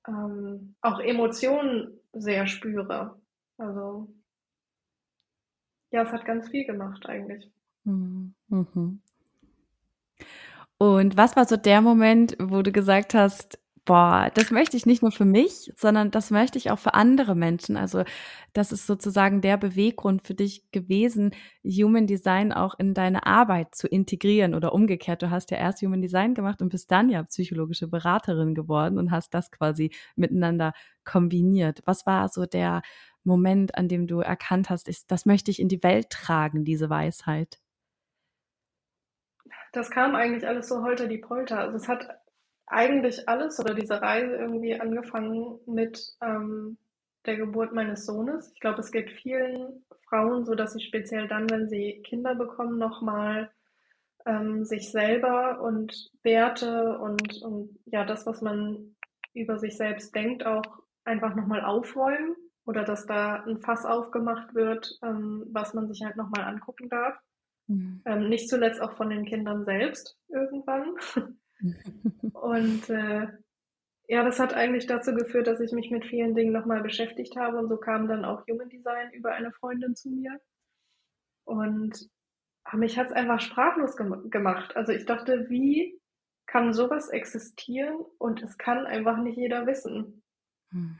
[0.07, 3.18] ähm, auch Emotionen sehr spüre.
[3.57, 4.12] Also
[5.90, 7.51] ja, es hat ganz viel gemacht eigentlich.
[7.84, 8.34] Mhm.
[8.51, 9.01] Mhm.
[10.78, 15.03] Und was war so der Moment, wo du gesagt hast, boah, das möchte ich nicht
[15.03, 17.76] nur für mich, sondern das möchte ich auch für andere Menschen.
[17.76, 18.05] Also
[18.53, 21.32] das ist sozusagen der Beweggrund für dich gewesen,
[21.64, 25.22] Human Design auch in deine Arbeit zu integrieren oder umgekehrt.
[25.22, 29.11] Du hast ja erst Human Design gemacht und bist dann ja psychologische Beraterin geworden und
[29.11, 30.72] hast das quasi miteinander
[31.05, 31.80] kombiniert.
[31.84, 32.82] Was war so der
[33.22, 36.88] Moment, an dem du erkannt hast, ist, das möchte ich in die Welt tragen, diese
[36.90, 37.60] Weisheit?
[39.73, 41.61] Das kam eigentlich alles so holter die Polter.
[41.61, 42.09] Also es hat
[42.66, 46.79] eigentlich alles oder diese Reise irgendwie angefangen mit ähm,
[47.27, 48.53] der Geburt meines Sohnes.
[48.55, 52.79] Ich glaube, es geht vielen Frauen so, dass sie speziell dann, wenn sie Kinder bekommen,
[52.79, 53.51] nochmal
[54.27, 58.97] ähm, sich selber und Werte und, und ja, das, was man
[59.35, 64.99] über sich selbst denkt, auch einfach nochmal aufräumen oder dass da ein Fass aufgemacht wird,
[65.03, 67.16] ähm, was man sich halt nochmal angucken darf.
[67.71, 68.03] Mhm.
[68.05, 70.97] Ähm, nicht zuletzt auch von den Kindern selbst irgendwann.
[72.33, 73.29] und äh,
[74.09, 77.59] ja, das hat eigentlich dazu geführt, dass ich mich mit vielen Dingen nochmal beschäftigt habe
[77.59, 80.41] und so kam dann auch Human Design über eine Freundin zu mir.
[81.45, 82.11] Und
[82.73, 84.75] mich hat es einfach sprachlos gem gemacht.
[84.75, 85.97] Also ich dachte, wie
[86.47, 90.25] kann sowas existieren und es kann einfach nicht jeder wissen.
[90.73, 90.99] Hm.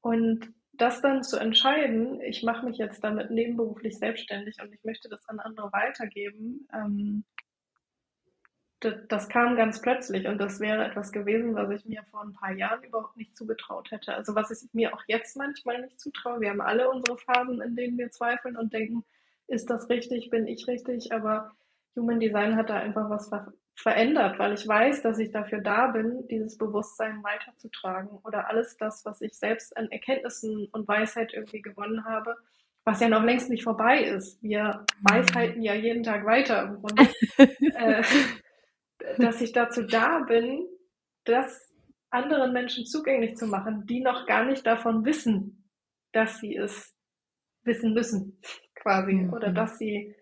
[0.00, 5.08] Und das dann zu entscheiden, ich mache mich jetzt damit nebenberuflich selbstständig und ich möchte
[5.08, 7.24] das an andere weitergeben, ähm,
[8.80, 12.32] das, das, kam ganz plötzlich und das wäre etwas gewesen, was ich mir vor ein
[12.32, 14.14] paar Jahren überhaupt nicht zugetraut hätte.
[14.14, 16.40] Also was ich mir auch jetzt manchmal nicht zutraue.
[16.40, 19.04] Wir haben alle unsere Phasen, in denen wir zweifeln und denken,
[19.48, 21.56] ist das richtig, bin ich richtig, aber
[21.96, 23.28] Human Design hat da einfach was
[23.78, 29.04] verändert, weil ich weiß, dass ich dafür da bin, dieses Bewusstsein weiterzutragen oder alles das,
[29.04, 32.36] was ich selbst an Erkenntnissen und Weisheit irgendwie gewonnen habe,
[32.84, 34.42] was ja noch längst nicht vorbei ist.
[34.42, 35.04] Wir mhm.
[35.08, 37.08] weisheiten ja jeden Tag weiter im Grunde,
[37.38, 38.02] äh,
[39.18, 40.66] dass ich dazu da bin,
[41.24, 41.72] das
[42.10, 45.70] anderen Menschen zugänglich zu machen, die noch gar nicht davon wissen,
[46.10, 46.96] dass sie es
[47.62, 48.40] wissen müssen,
[48.74, 49.32] quasi, mhm.
[49.32, 50.16] oder dass sie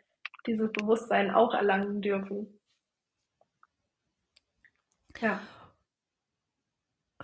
[0.46, 2.55] dieses Bewusstsein auch erlangen dürfen.
[5.20, 5.40] Ja.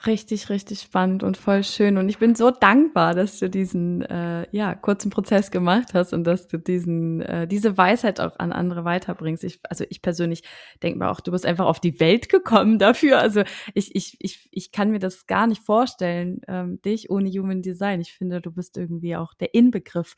[0.06, 1.98] Richtig, richtig spannend und voll schön.
[1.98, 6.24] Und ich bin so dankbar, dass du diesen äh, ja, kurzen Prozess gemacht hast und
[6.24, 9.44] dass du diesen, äh, diese Weisheit auch an andere weiterbringst.
[9.44, 10.44] Ich, also ich persönlich
[10.82, 13.18] denke mir auch, du bist einfach auf die Welt gekommen dafür.
[13.18, 13.42] Also
[13.74, 18.00] ich, ich, ich, ich kann mir das gar nicht vorstellen, ähm, dich ohne Human Design.
[18.00, 20.16] Ich finde, du bist irgendwie auch der Inbegriff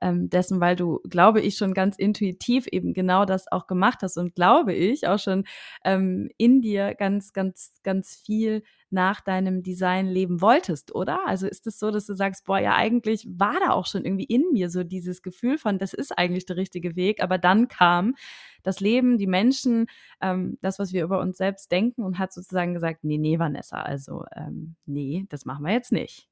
[0.00, 4.16] ähm, dessen, weil du, glaube ich, schon ganz intuitiv eben genau das auch gemacht hast
[4.16, 5.44] und glaube ich auch schon
[5.84, 11.26] ähm, in dir ganz, ganz, ganz viel nach deinem Design leben wolltest, oder?
[11.26, 14.04] Also ist es das so, dass du sagst, boah, ja, eigentlich war da auch schon
[14.04, 17.68] irgendwie in mir so dieses Gefühl von, das ist eigentlich der richtige Weg, aber dann
[17.68, 18.14] kam
[18.62, 19.86] das Leben, die Menschen,
[20.20, 23.82] ähm, das, was wir über uns selbst denken und hat sozusagen gesagt, nee, nee, Vanessa,
[23.82, 26.28] also ähm, nee, das machen wir jetzt nicht.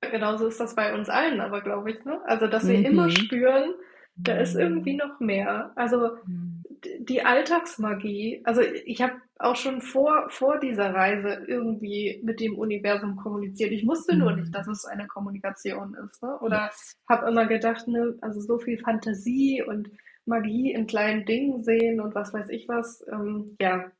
[0.00, 2.20] Genauso ist das bei uns allen, aber glaube ich, ne?
[2.24, 2.84] Also, dass wir mhm.
[2.84, 3.74] immer spüren,
[4.16, 5.72] da ist irgendwie noch mehr.
[5.76, 6.62] Also mhm.
[7.00, 13.16] die Alltagsmagie, also ich habe auch schon vor, vor dieser Reise irgendwie mit dem Universum
[13.16, 13.72] kommuniziert.
[13.72, 14.52] Ich wusste nur nicht, mhm.
[14.52, 16.22] dass es eine Kommunikation ist.
[16.22, 16.38] Ne?
[16.40, 16.96] Oder yes.
[17.08, 19.90] habe immer gedacht, ne, also so viel Fantasie und
[20.26, 23.04] Magie in kleinen Dingen sehen und was weiß ich was.
[23.10, 23.90] Ähm, ja,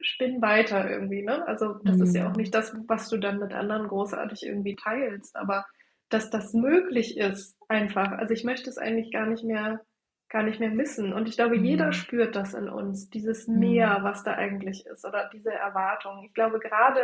[0.00, 1.46] spinn weiter irgendwie, ne?
[1.46, 2.02] Also das mhm.
[2.02, 2.36] ist ja auch mhm.
[2.36, 5.66] nicht das, was du dann mit anderen großartig irgendwie teilst, aber
[6.08, 8.12] dass das möglich ist, einfach.
[8.12, 9.80] Also ich möchte es eigentlich gar nicht mehr,
[10.28, 11.12] gar nicht mehr missen.
[11.12, 11.64] Und ich glaube, mhm.
[11.64, 14.04] jeder spürt das in uns, dieses Mehr, mhm.
[14.04, 16.24] was da eigentlich ist, oder diese Erwartung.
[16.24, 17.00] Ich glaube, gerade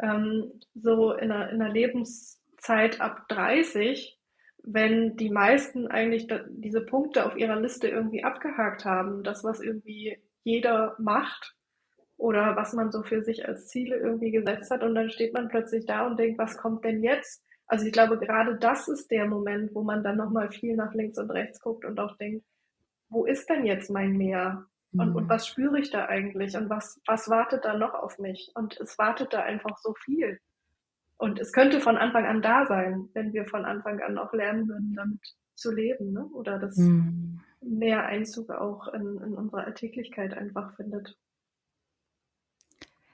[0.00, 4.18] ähm, so in einer, in einer Lebenszeit ab 30,
[4.64, 10.18] wenn die meisten eigentlich diese Punkte auf ihrer Liste irgendwie abgehakt haben, das, was irgendwie
[10.44, 11.54] jeder macht,
[12.22, 15.48] oder was man so für sich als Ziele irgendwie gesetzt hat und dann steht man
[15.48, 17.42] plötzlich da und denkt, was kommt denn jetzt?
[17.66, 21.18] Also ich glaube, gerade das ist der Moment, wo man dann nochmal viel nach links
[21.18, 22.44] und rechts guckt und auch denkt,
[23.08, 24.66] wo ist denn jetzt mein Meer?
[24.92, 25.16] Und, mhm.
[25.16, 26.56] und was spüre ich da eigentlich?
[26.56, 28.52] Und was, was wartet da noch auf mich?
[28.54, 30.38] Und es wartet da einfach so viel.
[31.16, 34.68] Und es könnte von Anfang an da sein, wenn wir von Anfang an auch lernen
[34.68, 35.20] würden, damit
[35.56, 36.24] zu leben, ne?
[36.26, 37.40] Oder dass mhm.
[37.62, 41.16] mehr Einzug auch in, in unsere Alltäglichkeit einfach findet.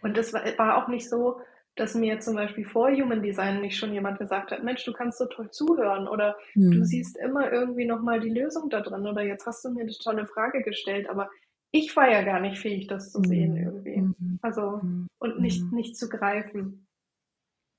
[0.02, 1.40] Und das war, war auch nicht so,
[1.78, 5.18] dass mir zum Beispiel vor Human Design nicht schon jemand gesagt hat, Mensch, du kannst
[5.18, 6.72] so toll zuhören oder mhm.
[6.72, 9.92] du siehst immer irgendwie nochmal die Lösung da drin oder jetzt hast du mir eine
[9.92, 11.30] tolle Frage gestellt, aber
[11.70, 13.62] ich war ja gar nicht fähig, das zu sehen hm.
[13.62, 13.96] irgendwie.
[14.00, 14.38] Mhm.
[14.40, 15.06] Also, hm.
[15.18, 15.70] und nicht, hm.
[15.72, 16.86] nicht zu greifen.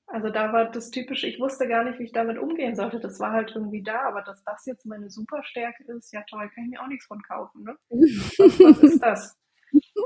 [0.06, 2.98] Also da war das typische, ich wusste gar nicht, wie ich damit umgehen sollte.
[2.98, 6.64] Das war halt irgendwie da, aber dass das jetzt meine Superstärke ist, ja toll, kann
[6.64, 7.62] ich mir auch nichts von kaufen.
[7.62, 7.76] Ne?
[7.90, 9.36] Was, was ist das?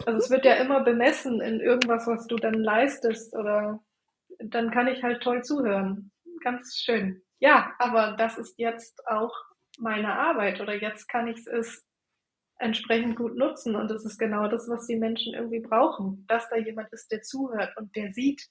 [0.07, 3.81] Also es wird ja immer bemessen in irgendwas, was du dann leistest oder
[4.39, 6.11] dann kann ich halt toll zuhören.
[6.43, 7.23] Ganz schön.
[7.39, 9.33] Ja, aber das ist jetzt auch
[9.79, 11.85] meine Arbeit oder jetzt kann ich es
[12.59, 16.57] entsprechend gut nutzen und das ist genau das, was die Menschen irgendwie brauchen, dass da
[16.57, 18.49] jemand ist, der zuhört und der sieht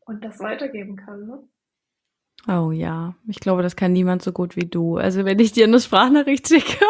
[0.00, 1.26] und das weitergeben kann.
[1.26, 1.48] Ne?
[2.46, 4.98] Oh ja, ich glaube, das kann niemand so gut wie du.
[4.98, 6.84] Also wenn ich dir eine Sprachnachricht schicke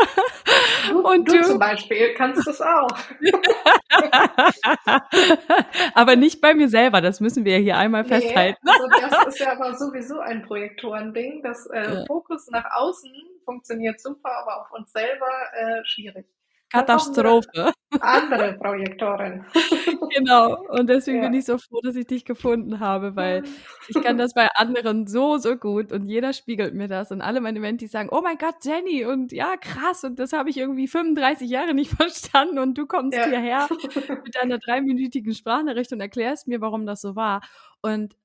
[1.04, 2.96] und du, du zum Beispiel kannst das auch.
[5.94, 8.58] aber nicht bei mir selber, das müssen wir hier einmal festhalten.
[8.62, 11.42] Nee, also das ist ja aber sowieso ein Projektorending.
[11.42, 12.04] Das äh, ja.
[12.06, 13.12] Fokus nach außen
[13.44, 16.26] funktioniert super, aber auf uns selber äh, schwierig.
[16.70, 17.72] Katastrophe.
[18.00, 19.44] Andere Projektoren.
[20.16, 20.58] genau.
[20.68, 21.24] Und deswegen ja.
[21.24, 23.44] bin ich so froh, dass ich dich gefunden habe, weil
[23.88, 27.40] ich kann das bei anderen so, so gut und jeder spiegelt mir das und alle
[27.40, 30.88] meine Mentis sagen, oh mein Gott, Jenny und ja, krass und das habe ich irgendwie
[30.88, 33.26] 35 Jahre nicht verstanden und du kommst ja.
[33.26, 33.68] hierher
[34.24, 37.42] mit einer dreiminütigen Sprachnachricht und erklärst mir, warum das so war.
[37.82, 38.16] Und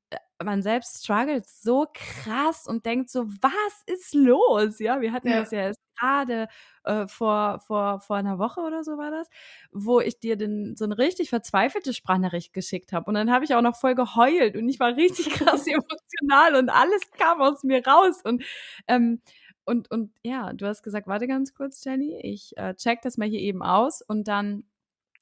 [0.43, 4.79] man selbst struggelt so krass und denkt so, was ist los?
[4.79, 5.41] Ja, wir hatten ja.
[5.41, 6.47] das ja erst gerade
[6.83, 9.27] äh, vor, vor, vor einer Woche oder so war das,
[9.71, 13.05] wo ich dir den, so eine richtig verzweifelte Sprachnachricht geschickt habe.
[13.07, 16.69] Und dann habe ich auch noch voll geheult und ich war richtig krass emotional und
[16.69, 18.21] alles kam aus mir raus.
[18.23, 18.43] Und,
[18.87, 19.21] ähm,
[19.65, 23.27] und, und ja, du hast gesagt, warte ganz kurz, Jenny, ich äh, check das mal
[23.27, 24.63] hier eben aus und dann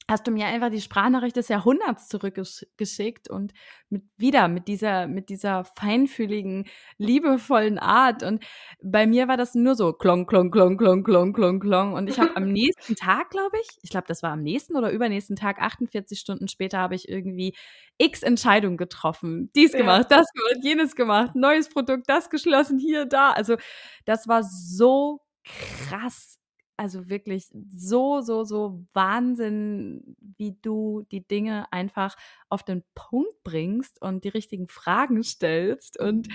[0.10, 3.54] hast du mir einfach die Sprachnachricht des Jahrhunderts zurückgeschickt und
[3.90, 6.66] mit wieder mit dieser mit dieser feinfühligen
[6.98, 8.24] liebevollen Art.
[8.24, 8.44] Und
[8.82, 11.94] bei mir war das nur so klong klong klong klong klong klong klong.
[11.94, 14.92] Und ich habe am nächsten Tag glaube ich ich glaube das war am nächsten oder
[14.92, 17.54] übernächsten Tag 48 Stunden später habe ich irgendwie
[17.98, 19.52] x Entscheidungen getroffen.
[19.56, 19.80] Dies ja.
[19.80, 23.32] gemacht das gemacht jenes gemacht neues Produkt das geschlossen hier da.
[23.32, 23.58] Also
[24.06, 26.38] das war so krass
[26.78, 32.16] also wirklich so, so, so Wahnsinn, wie du die Dinge einfach
[32.50, 36.28] auf den Punkt bringst und die richtigen Fragen stellst und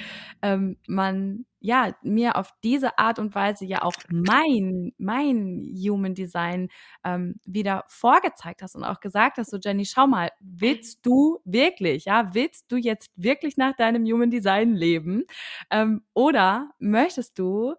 [0.43, 6.69] ähm, man ja mir auf diese Art und Weise ja auch mein mein Human Design
[7.05, 12.07] ähm, wieder vorgezeigt hast und auch gesagt hast so Jenny schau mal willst du wirklich
[12.07, 15.25] ja willst du jetzt wirklich nach deinem Human Design leben?
[15.71, 17.75] Ähm, oder möchtest du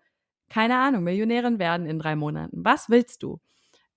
[0.54, 2.64] keine Ahnung, Millionärin werden in drei Monaten.
[2.64, 3.39] Was willst du?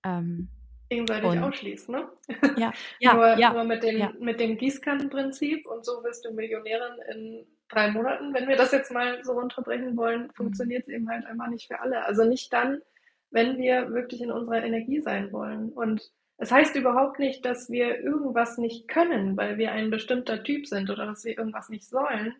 [0.03, 0.49] Ähm,
[0.89, 2.09] Gegenseitig ausschließen, ne?
[2.57, 4.11] Ja, ja, nur, ja, nur mit dem, ja.
[4.19, 8.33] mit dem Gießkannenprinzip und so wirst du Millionärin in drei Monaten.
[8.33, 10.33] Wenn wir das jetzt mal so runterbrechen wollen, mhm.
[10.33, 12.03] funktioniert es eben halt einfach nicht für alle.
[12.05, 12.81] Also nicht dann,
[13.29, 15.69] wenn wir wirklich in unserer Energie sein wollen.
[15.69, 20.65] Und es heißt überhaupt nicht, dass wir irgendwas nicht können, weil wir ein bestimmter Typ
[20.65, 22.33] sind oder dass wir irgendwas nicht sollen,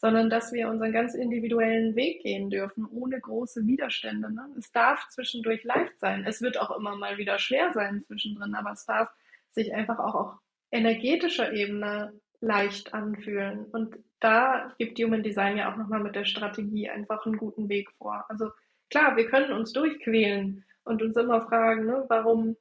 [0.00, 4.32] sondern dass wir unseren ganz individuellen Weg gehen dürfen, ohne große Widerstände.
[4.32, 4.48] Ne?
[4.58, 6.24] Es darf zwischendurch leicht sein.
[6.26, 9.10] Es wird auch immer mal wieder schwer sein zwischendrin, aber es darf
[9.50, 10.32] sich einfach auch auf
[10.70, 13.66] energetischer Ebene leicht anfühlen.
[13.66, 17.90] Und da gibt Human Design ja auch nochmal mit der Strategie einfach einen guten Weg
[17.98, 18.24] vor.
[18.30, 18.50] Also
[18.88, 22.56] klar, wir können uns durchquälen und uns immer fragen, ne, warum,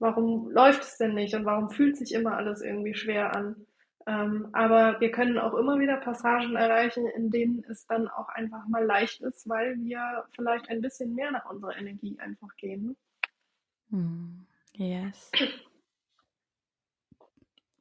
[0.00, 3.64] warum läuft es denn nicht und warum fühlt sich immer alles irgendwie schwer an.
[4.10, 8.66] Ähm, aber wir können auch immer wieder Passagen erreichen, in denen es dann auch einfach
[8.66, 12.96] mal leicht ist, weil wir vielleicht ein bisschen mehr nach unserer Energie einfach gehen.
[13.90, 14.46] Hm.
[14.74, 15.30] Yes.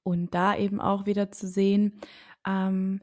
[0.04, 2.00] Und da eben auch wieder zu sehen,
[2.46, 3.00] ähm,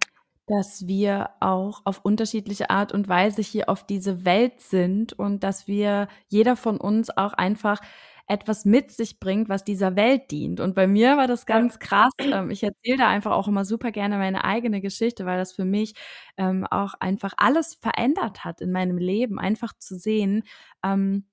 [0.47, 5.67] dass wir auch auf unterschiedliche Art und Weise hier auf diese Welt sind und dass
[5.67, 7.81] wir, jeder von uns auch einfach
[8.27, 10.61] etwas mit sich bringt, was dieser Welt dient.
[10.61, 12.13] Und bei mir war das ganz krass.
[12.33, 15.65] Ähm, ich erzähle da einfach auch immer super gerne meine eigene Geschichte, weil das für
[15.65, 15.95] mich
[16.37, 19.39] ähm, auch einfach alles verändert hat in meinem Leben.
[19.39, 20.43] Einfach zu sehen,
[20.85, 21.27] ähm,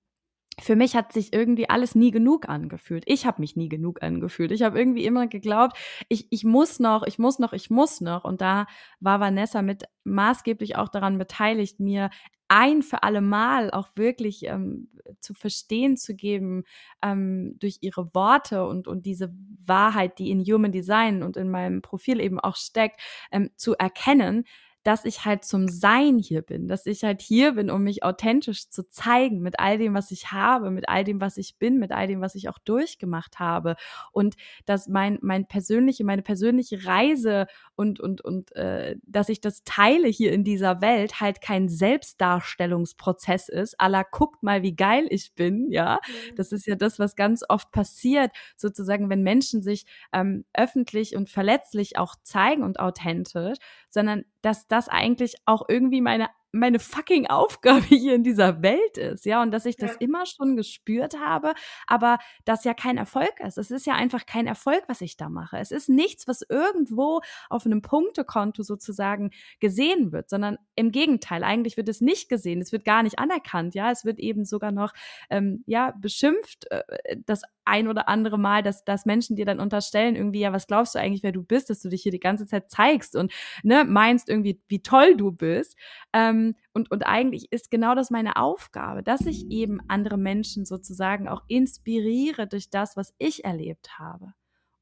[0.61, 3.03] für mich hat sich irgendwie alles nie genug angefühlt.
[3.07, 4.51] Ich habe mich nie genug angefühlt.
[4.51, 5.77] Ich habe irgendwie immer geglaubt,
[6.09, 8.23] ich, ich muss noch, ich muss noch, ich muss noch.
[8.23, 8.67] Und da
[8.99, 12.09] war Vanessa mit maßgeblich auch daran beteiligt, mir
[12.49, 14.89] ein für alle Mal auch wirklich ähm,
[15.21, 16.63] zu verstehen zu geben
[17.01, 19.33] ähm, durch ihre Worte und, und diese
[19.65, 23.01] Wahrheit, die in Human Design und in meinem Profil eben auch steckt,
[23.31, 24.43] ähm, zu erkennen,
[24.83, 28.69] dass ich halt zum Sein hier bin, dass ich halt hier bin, um mich authentisch
[28.69, 31.91] zu zeigen mit all dem, was ich habe, mit all dem, was ich bin, mit
[31.91, 33.75] all dem, was ich auch durchgemacht habe
[34.11, 39.63] und dass mein mein persönliche meine persönliche Reise und und und äh, dass ich das
[39.63, 43.79] teile hier in dieser Welt halt kein Selbstdarstellungsprozess ist.
[43.79, 45.99] Allah guckt mal, wie geil ich bin, ja.
[46.07, 46.35] Mhm.
[46.35, 51.29] Das ist ja das, was ganz oft passiert, sozusagen, wenn Menschen sich ähm, öffentlich und
[51.29, 53.57] verletzlich auch zeigen und authentisch,
[53.93, 59.25] sondern dass das eigentlich auch irgendwie meine meine fucking Aufgabe hier in dieser Welt ist,
[59.25, 59.97] ja, und dass ich das ja.
[59.99, 61.53] immer schon gespürt habe,
[61.87, 63.57] aber das ja kein Erfolg ist.
[63.57, 65.57] Es ist ja einfach kein Erfolg, was ich da mache.
[65.57, 71.75] Es ist nichts, was irgendwo auf einem Punktekonto sozusagen gesehen wird, sondern im Gegenteil, eigentlich
[71.75, 74.93] wird es nicht gesehen, es wird gar nicht anerkannt, ja, es wird eben sogar noch,
[75.31, 76.83] ähm, ja, beschimpft, äh,
[77.25, 80.95] das ein oder andere Mal, dass, dass Menschen dir dann unterstellen, irgendwie, ja, was glaubst
[80.95, 83.31] du eigentlich, wer du bist, dass du dich hier die ganze Zeit zeigst und
[83.63, 85.77] ne, meinst irgendwie, wie toll du bist.
[86.11, 86.42] Ähm,
[86.73, 91.43] und, und eigentlich ist genau das meine Aufgabe, dass ich eben andere Menschen sozusagen auch
[91.47, 94.33] inspiriere durch das, was ich erlebt habe.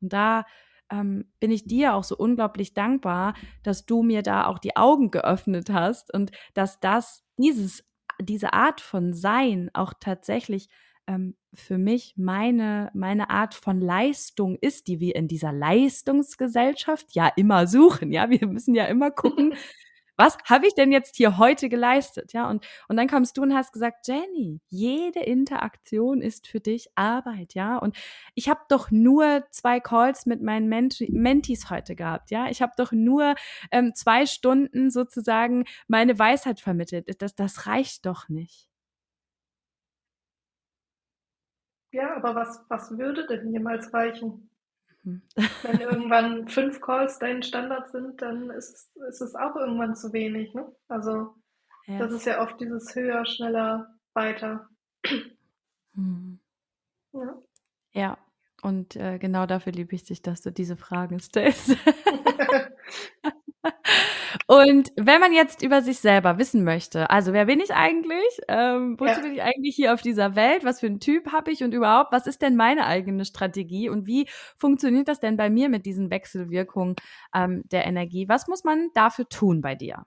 [0.01, 0.45] Und da
[0.91, 3.33] ähm, bin ich dir auch so unglaublich dankbar,
[3.63, 7.83] dass du mir da auch die Augen geöffnet hast und dass das, dieses,
[8.19, 10.69] diese Art von Sein auch tatsächlich
[11.07, 17.31] ähm, für mich meine, meine Art von Leistung ist, die wir in dieser Leistungsgesellschaft ja
[17.35, 18.11] immer suchen.
[18.11, 19.53] Ja, wir müssen ja immer gucken,
[20.17, 22.33] was habe ich denn jetzt hier heute geleistet?
[22.33, 26.89] Ja, und, und dann kommst du und hast gesagt, Jenny, jede Interaktion ist für dich
[26.95, 27.77] Arbeit, ja.
[27.77, 27.97] Und
[28.35, 32.49] ich habe doch nur zwei Calls mit meinen Ment Mentees heute gehabt, ja.
[32.49, 33.35] Ich habe doch nur
[33.71, 37.21] ähm, zwei Stunden sozusagen meine Weisheit vermittelt.
[37.21, 38.69] Das, das reicht doch nicht.
[41.93, 44.50] Ja, aber was, was würde denn jemals reichen?
[45.03, 45.21] Mhm.
[45.63, 50.53] Wenn irgendwann fünf Calls dein Standard sind, dann ist, ist es auch irgendwann zu wenig.
[50.53, 50.71] Ne?
[50.87, 51.35] Also
[51.87, 51.97] ja.
[51.99, 54.69] das ist ja oft dieses höher, schneller, weiter.
[55.93, 56.39] Hm.
[57.13, 57.41] Ja.
[57.91, 58.17] ja,
[58.61, 61.75] und äh, genau dafür liebe ich dich, dass du diese Fragen stellst.
[64.47, 68.41] Und wenn man jetzt über sich selber wissen möchte, also wer bin ich eigentlich?
[68.47, 69.19] Ähm, wozu ja.
[69.21, 70.63] bin ich eigentlich hier auf dieser Welt?
[70.63, 74.07] Was für einen Typ habe ich und überhaupt, was ist denn meine eigene Strategie und
[74.07, 76.95] wie funktioniert das denn bei mir mit diesen Wechselwirkungen
[77.35, 78.27] ähm, der Energie?
[78.27, 80.05] Was muss man dafür tun bei dir?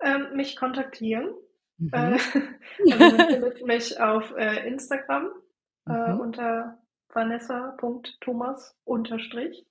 [0.00, 1.34] Ähm, mich kontaktieren.
[1.78, 1.90] Mhm.
[1.92, 2.18] Äh,
[2.92, 5.30] also man findet mich auf äh, Instagram
[5.88, 6.20] äh, mhm.
[6.20, 6.78] unter
[7.12, 9.66] vanessa.thomas unterstrich.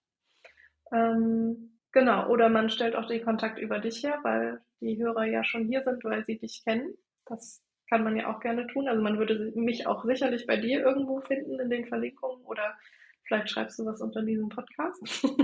[0.91, 5.43] Ähm, Genau, oder man stellt auch den Kontakt über dich her, weil die Hörer ja
[5.43, 6.93] schon hier sind, weil sie dich kennen.
[7.25, 8.87] Das kann man ja auch gerne tun.
[8.87, 12.77] Also man würde mich auch sicherlich bei dir irgendwo finden in den Verlinkungen oder
[13.23, 15.01] vielleicht schreibst du was unter diesem Podcast.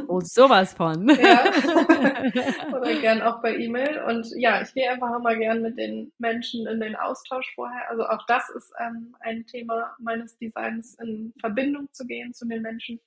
[0.07, 1.09] Oh, sowas von.
[1.09, 1.43] ja.
[2.73, 4.01] oder gern auch bei E-Mail.
[4.07, 7.89] Und ja, ich gehe einfach immer gern mit den Menschen in den Austausch vorher.
[7.89, 12.61] Also auch das ist ähm, ein Thema meines Designs, in Verbindung zu gehen zu den
[12.61, 13.01] Menschen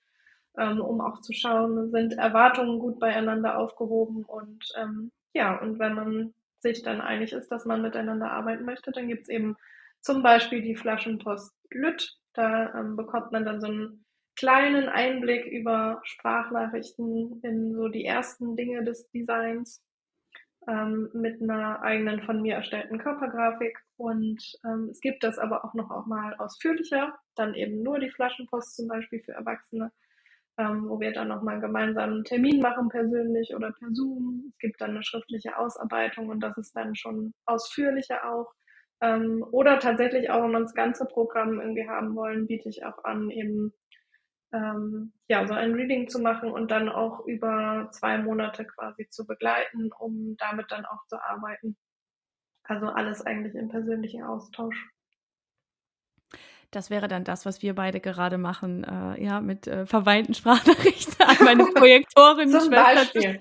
[0.58, 5.94] ähm, um auch zu schauen, sind Erwartungen gut beieinander aufgehoben und ähm, ja, und wenn
[5.94, 9.56] man sich dann einig ist, dass man miteinander arbeiten möchte, dann gibt es eben
[10.00, 12.16] zum Beispiel die Flaschenpost Lütt.
[12.34, 14.04] Da ähm, bekommt man dann so einen
[14.36, 19.82] kleinen Einblick über Sprachnachrichten in so die ersten Dinge des Designs
[20.68, 23.78] ähm, mit einer eigenen von mir erstellten Körpergrafik.
[23.96, 28.10] Und ähm, es gibt das aber auch noch auch mal ausführlicher, dann eben nur die
[28.10, 29.92] Flaschenpost zum Beispiel für Erwachsene
[30.60, 34.44] ähm, wo wir dann nochmal gemeinsam einen Termin machen, persönlich oder per Zoom.
[34.52, 38.52] Es gibt dann eine schriftliche Ausarbeitung und das ist dann schon ausführlicher auch.
[39.00, 43.02] Ähm, oder tatsächlich auch, wenn man das ganze Programm irgendwie haben wollen, biete ich auch
[43.04, 43.72] an, eben
[44.52, 49.26] ähm, ja, so ein Reading zu machen und dann auch über zwei Monate quasi zu
[49.26, 51.78] begleiten, um damit dann auch zu arbeiten.
[52.64, 54.90] Also alles eigentlich im persönlichen Austausch.
[56.70, 61.14] Das wäre dann das, was wir beide gerade machen, äh, ja, mit äh, verweinten Sprachnachrichten
[61.26, 62.50] an meine Projektorin.
[62.50, 63.40] Zum Beispiel.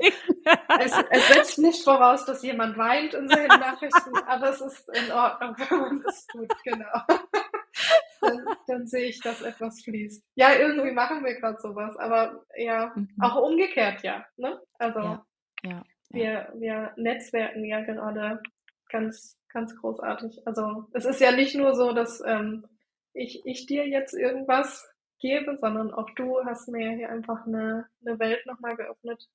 [0.80, 5.12] es, es setzt nicht voraus, dass jemand weint in seinen Nachrichten, aber es ist in
[5.12, 6.86] Ordnung, wenn man das tut, genau.
[8.22, 10.22] Dann, dann, sehe ich, dass etwas fließt.
[10.36, 13.08] Ja, irgendwie machen wir gerade sowas, aber ja, mhm.
[13.22, 14.26] auch umgekehrt ja.
[14.36, 14.60] Ne?
[14.78, 15.26] Also ja,
[15.64, 18.42] ja, wir, wir netzwerken ja gerade
[18.90, 20.42] ganz, ganz großartig.
[20.46, 22.66] Also es ist ja nicht nur so, dass ähm,
[23.14, 24.88] ich, ich dir jetzt irgendwas
[25.20, 29.28] gebe, sondern auch du hast mir hier einfach eine, eine Welt nochmal geöffnet,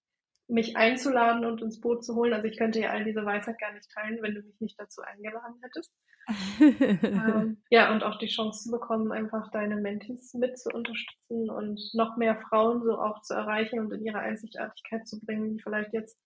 [0.48, 2.32] mich einzuladen und ins Boot zu holen.
[2.32, 5.02] Also ich könnte ja all diese Weisheit gar nicht teilen, wenn du mich nicht dazu
[5.02, 5.92] eingeladen hättest.
[6.60, 11.80] ähm, ja, und auch die Chance zu bekommen, einfach deine Mentis mit zu unterstützen und
[11.92, 15.92] noch mehr Frauen so auch zu erreichen und in ihre Einzigartigkeit zu bringen, die vielleicht
[15.92, 16.18] jetzt,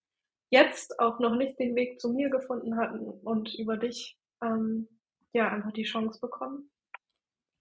[0.51, 4.89] jetzt auch noch nicht den Weg zu mir gefunden hatten und über dich ähm,
[5.33, 6.71] ja einfach die Chance bekommen.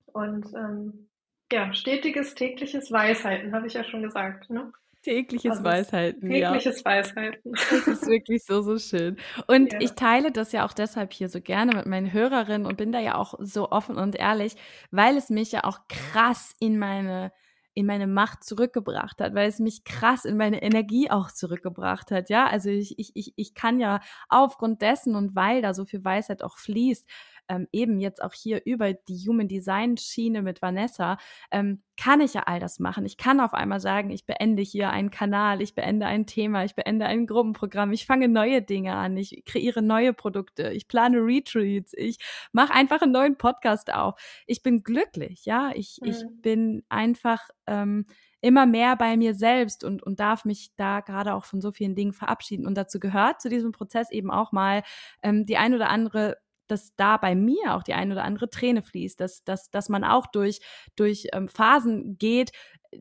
[0.08, 1.10] Und ähm,
[1.52, 4.50] ja, stetiges, tägliches Weisheiten, habe ich ja schon gesagt.
[4.50, 4.72] Ne?
[5.04, 6.30] Tägliches also, Weisheiten.
[6.30, 6.86] Tägliches ja.
[6.86, 7.54] Weisheiten.
[7.54, 9.18] Das ist wirklich so, so schön.
[9.48, 9.80] Und ja.
[9.80, 13.00] ich teile das ja auch deshalb hier so gerne mit meinen Hörerinnen und bin da
[13.00, 14.56] ja auch so offen und ehrlich,
[14.92, 17.32] weil es mich ja auch krass in meine
[17.74, 22.28] in meine Macht zurückgebracht hat, weil es mich krass in meine Energie auch zurückgebracht hat.
[22.32, 24.00] Ja, also ich, ich, ich, ich kann ja
[24.30, 27.08] aufgrund dessen und weil da so viel Weisheit auch fließt,
[27.50, 31.18] ähm, eben jetzt auch hier über die Human Design Schiene mit Vanessa,
[31.52, 33.06] ähm, kann ich ja all das machen.
[33.06, 36.76] Ich kann auf einmal sagen, ich beende hier einen Kanal, ich beende ein Thema, ich
[36.76, 41.94] beende ein Gruppenprogramm, ich fange neue Dinge an, ich kreiere neue Produkte, ich plane Retreats,
[41.96, 42.20] ich
[42.52, 44.20] mache einfach einen neuen Podcast auf.
[44.46, 46.10] Ich bin glücklich, ja, ich, mhm.
[46.10, 48.06] ich bin einfach ähm,
[48.42, 51.96] immer mehr bei mir selbst und, und darf mich da gerade auch von so vielen
[51.96, 52.68] Dingen verabschieden.
[52.68, 54.84] Und dazu gehört zu diesem Prozess eben auch mal
[55.24, 56.38] ähm, die ein oder andere
[56.68, 60.04] dass da bei mir auch die ein oder andere Träne fließt, dass, dass, dass man
[60.04, 60.60] auch durch,
[60.96, 62.52] durch ähm, Phasen geht,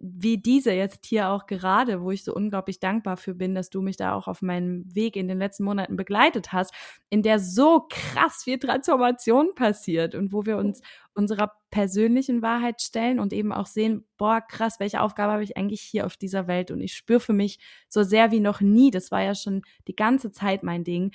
[0.01, 3.83] wie diese jetzt hier auch gerade, wo ich so unglaublich dankbar für bin, dass du
[3.83, 6.75] mich da auch auf meinem Weg in den letzten Monaten begleitet hast,
[7.09, 10.81] in der so krass viel Transformation passiert und wo wir uns
[11.15, 15.81] unserer persönlichen Wahrheit stellen und eben auch sehen, boah, krass, welche Aufgabe habe ich eigentlich
[15.81, 16.71] hier auf dieser Welt?
[16.71, 17.59] Und ich spüre für mich
[17.89, 21.13] so sehr wie noch nie, das war ja schon die ganze Zeit mein Ding,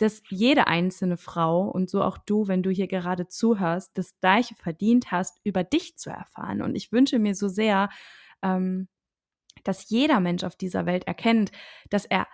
[0.00, 4.54] dass jede einzelne Frau und so auch du, wenn du hier gerade zuhörst, das gleiche
[4.54, 6.62] verdient hast, über dich zu erfahren.
[6.62, 7.90] Und ich wünsche mir so sehr,
[8.42, 8.88] ähm,
[9.62, 11.52] dass jeder Mensch auf dieser Welt erkennt,
[11.90, 12.26] dass er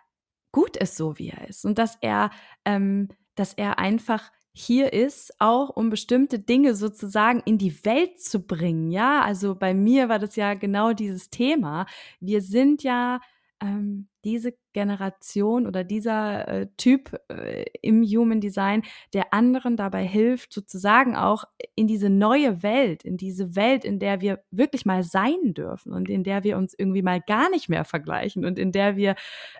[0.52, 2.30] gut ist, so wie er ist und dass er,
[2.64, 8.46] ähm, dass er einfach hier ist, auch um bestimmte Dinge sozusagen in die Welt zu
[8.46, 8.92] bringen.
[8.92, 11.86] Ja, also bei mir war das ja genau dieses Thema.
[12.20, 13.20] Wir sind ja
[13.61, 18.82] ähm, diese Generation oder dieser äh, Typ äh, im Human Design,
[19.14, 21.44] der anderen dabei hilft, sozusagen auch
[21.74, 26.09] in diese neue Welt, in diese Welt, in der wir wirklich mal sein dürfen und
[26.09, 29.14] in der wir uns irgendwie mal gar nicht mehr vergleichen und in der wir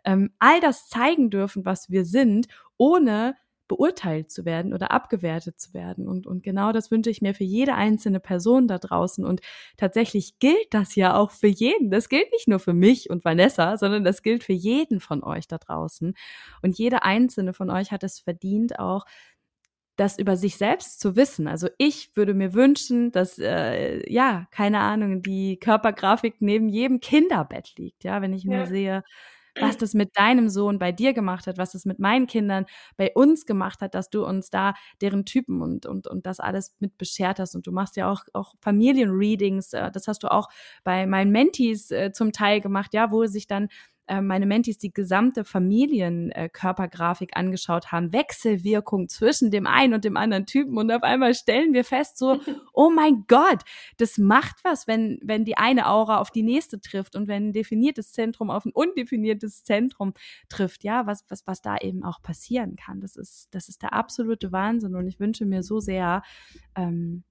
[0.05, 3.37] ähm, all das zeigen dürfen, was wir sind, ohne
[3.69, 6.09] beurteilt zu werden oder abgewertet zu werden.
[6.09, 9.25] Und, und genau das wünsche ich mir für jede einzelne Person da draußen.
[9.25, 9.41] Und
[9.77, 11.91] tatsächlich gilt das ja auch für jeden.
[11.91, 15.49] Das gilt nicht nur für mich und Vanessa, sondern das gilt für jeden von euch
[15.49, 16.15] da draußen.
[16.63, 19.05] Und jede einzelne von euch hat es verdient, auch
[19.97, 21.49] das über sich selbst zu wissen.
[21.49, 27.75] Also ich würde mir wünschen, dass äh, ja keine Ahnung die Körpergrafik neben jedem Kinderbett
[27.77, 28.05] liegt.
[28.05, 28.67] Ja, wenn ich nur ja.
[28.67, 29.05] sehe,
[29.61, 33.13] was das mit deinem Sohn bei dir gemacht hat, was es mit meinen Kindern bei
[33.15, 36.99] uns gemacht hat, dass du uns da deren Typen und, und, und das alles mit
[36.99, 37.55] beschert hast.
[37.55, 40.49] Und du machst ja auch, auch Familienreadings, äh, das hast du auch
[40.85, 43.69] bei meinen Mentees äh, zum Teil gemacht, ja, wo sich dann
[44.09, 50.17] äh, meine Mentis die gesamte Familienkörpergrafik äh, angeschaut haben, Wechselwirkung zwischen dem einen und dem
[50.17, 52.41] anderen Typen und auf einmal stellen wir fest so,
[52.73, 53.63] oh mein Gott,
[53.97, 57.53] das macht was, wenn, wenn die eine Aura auf die nächste trifft und wenn ein
[57.53, 60.15] definiertes Zentrum auf ein undefiniertes Zentrum
[60.49, 63.01] trifft, ja, was, was, was da eben auch passieren kann.
[63.01, 66.23] Das ist, das ist der absolute Wahnsinn und ich wünsche mir so sehr,
[66.77, 67.25] ähm,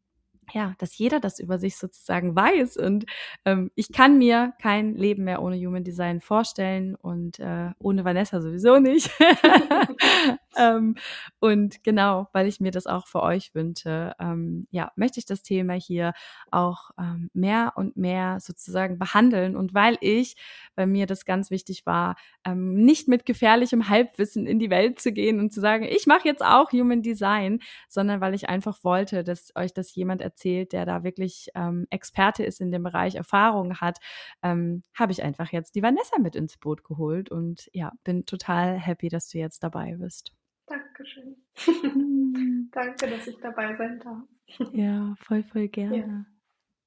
[0.54, 2.78] ja, dass jeder das über sich sozusagen weiß.
[2.78, 3.06] Und
[3.46, 8.42] ähm, ich kann mir kein Leben mehr ohne Human Design vorstellen und äh, ohne Vanessa
[8.42, 9.10] sowieso nicht.
[10.58, 10.96] ähm,
[11.40, 15.44] und genau, weil ich mir das auch für euch wünsche, ähm, ja, möchte ich das
[15.44, 16.14] Thema hier
[16.52, 19.56] auch ähm, mehr und mehr sozusagen behandeln.
[19.56, 20.36] Und weil ich,
[20.76, 22.16] bei mir das ganz wichtig war,
[22.46, 26.28] ähm, nicht mit gefährlichem Halbwissen in die Welt zu gehen und zu sagen, ich mache
[26.28, 30.86] jetzt auch Human Design, sondern weil ich einfach wollte, dass euch das jemand erzählt, der
[30.86, 34.00] da wirklich ähm, Experte ist in dem Bereich, Erfahrung hat,
[34.44, 38.78] ähm, habe ich einfach jetzt die Vanessa mit ins Boot geholt und ja, bin total
[38.78, 40.34] happy, dass du jetzt dabei bist.
[40.68, 41.38] Dankeschön.
[41.56, 42.70] Hm.
[42.72, 44.72] Danke, dass ich dabei sein darf.
[44.74, 46.26] Ja, voll, voll gerne.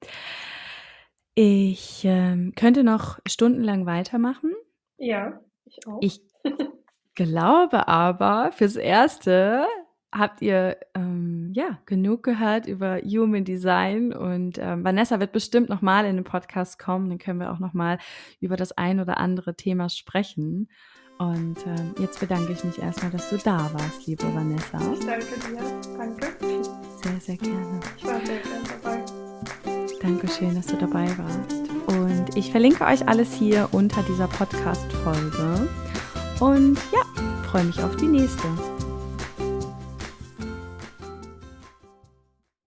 [0.02, 0.08] Ja.
[1.34, 4.52] Ich ähm, könnte noch stundenlang weitermachen.
[4.96, 5.98] Ja, ich auch.
[6.00, 6.20] Ich
[7.14, 9.66] glaube aber, fürs Erste
[10.12, 15.82] habt ihr ähm, ja genug gehört über Human Design und ähm, Vanessa wird bestimmt noch
[15.82, 17.98] mal in den Podcast kommen, dann können wir auch noch mal
[18.40, 20.68] über das ein oder andere Thema sprechen.
[21.18, 24.78] Und ähm, jetzt bedanke ich mich erstmal, dass du da warst, liebe Vanessa.
[24.92, 25.98] Ich danke dir.
[25.98, 26.26] Danke.
[27.02, 27.80] Sehr, sehr gerne.
[27.96, 29.04] Ich war sehr gerne dabei.
[30.00, 31.68] Dankeschön, dass du dabei warst.
[31.88, 35.68] Und ich verlinke euch alles hier unter dieser Podcast-Folge.
[36.38, 38.46] Und ja, freue mich auf die nächste.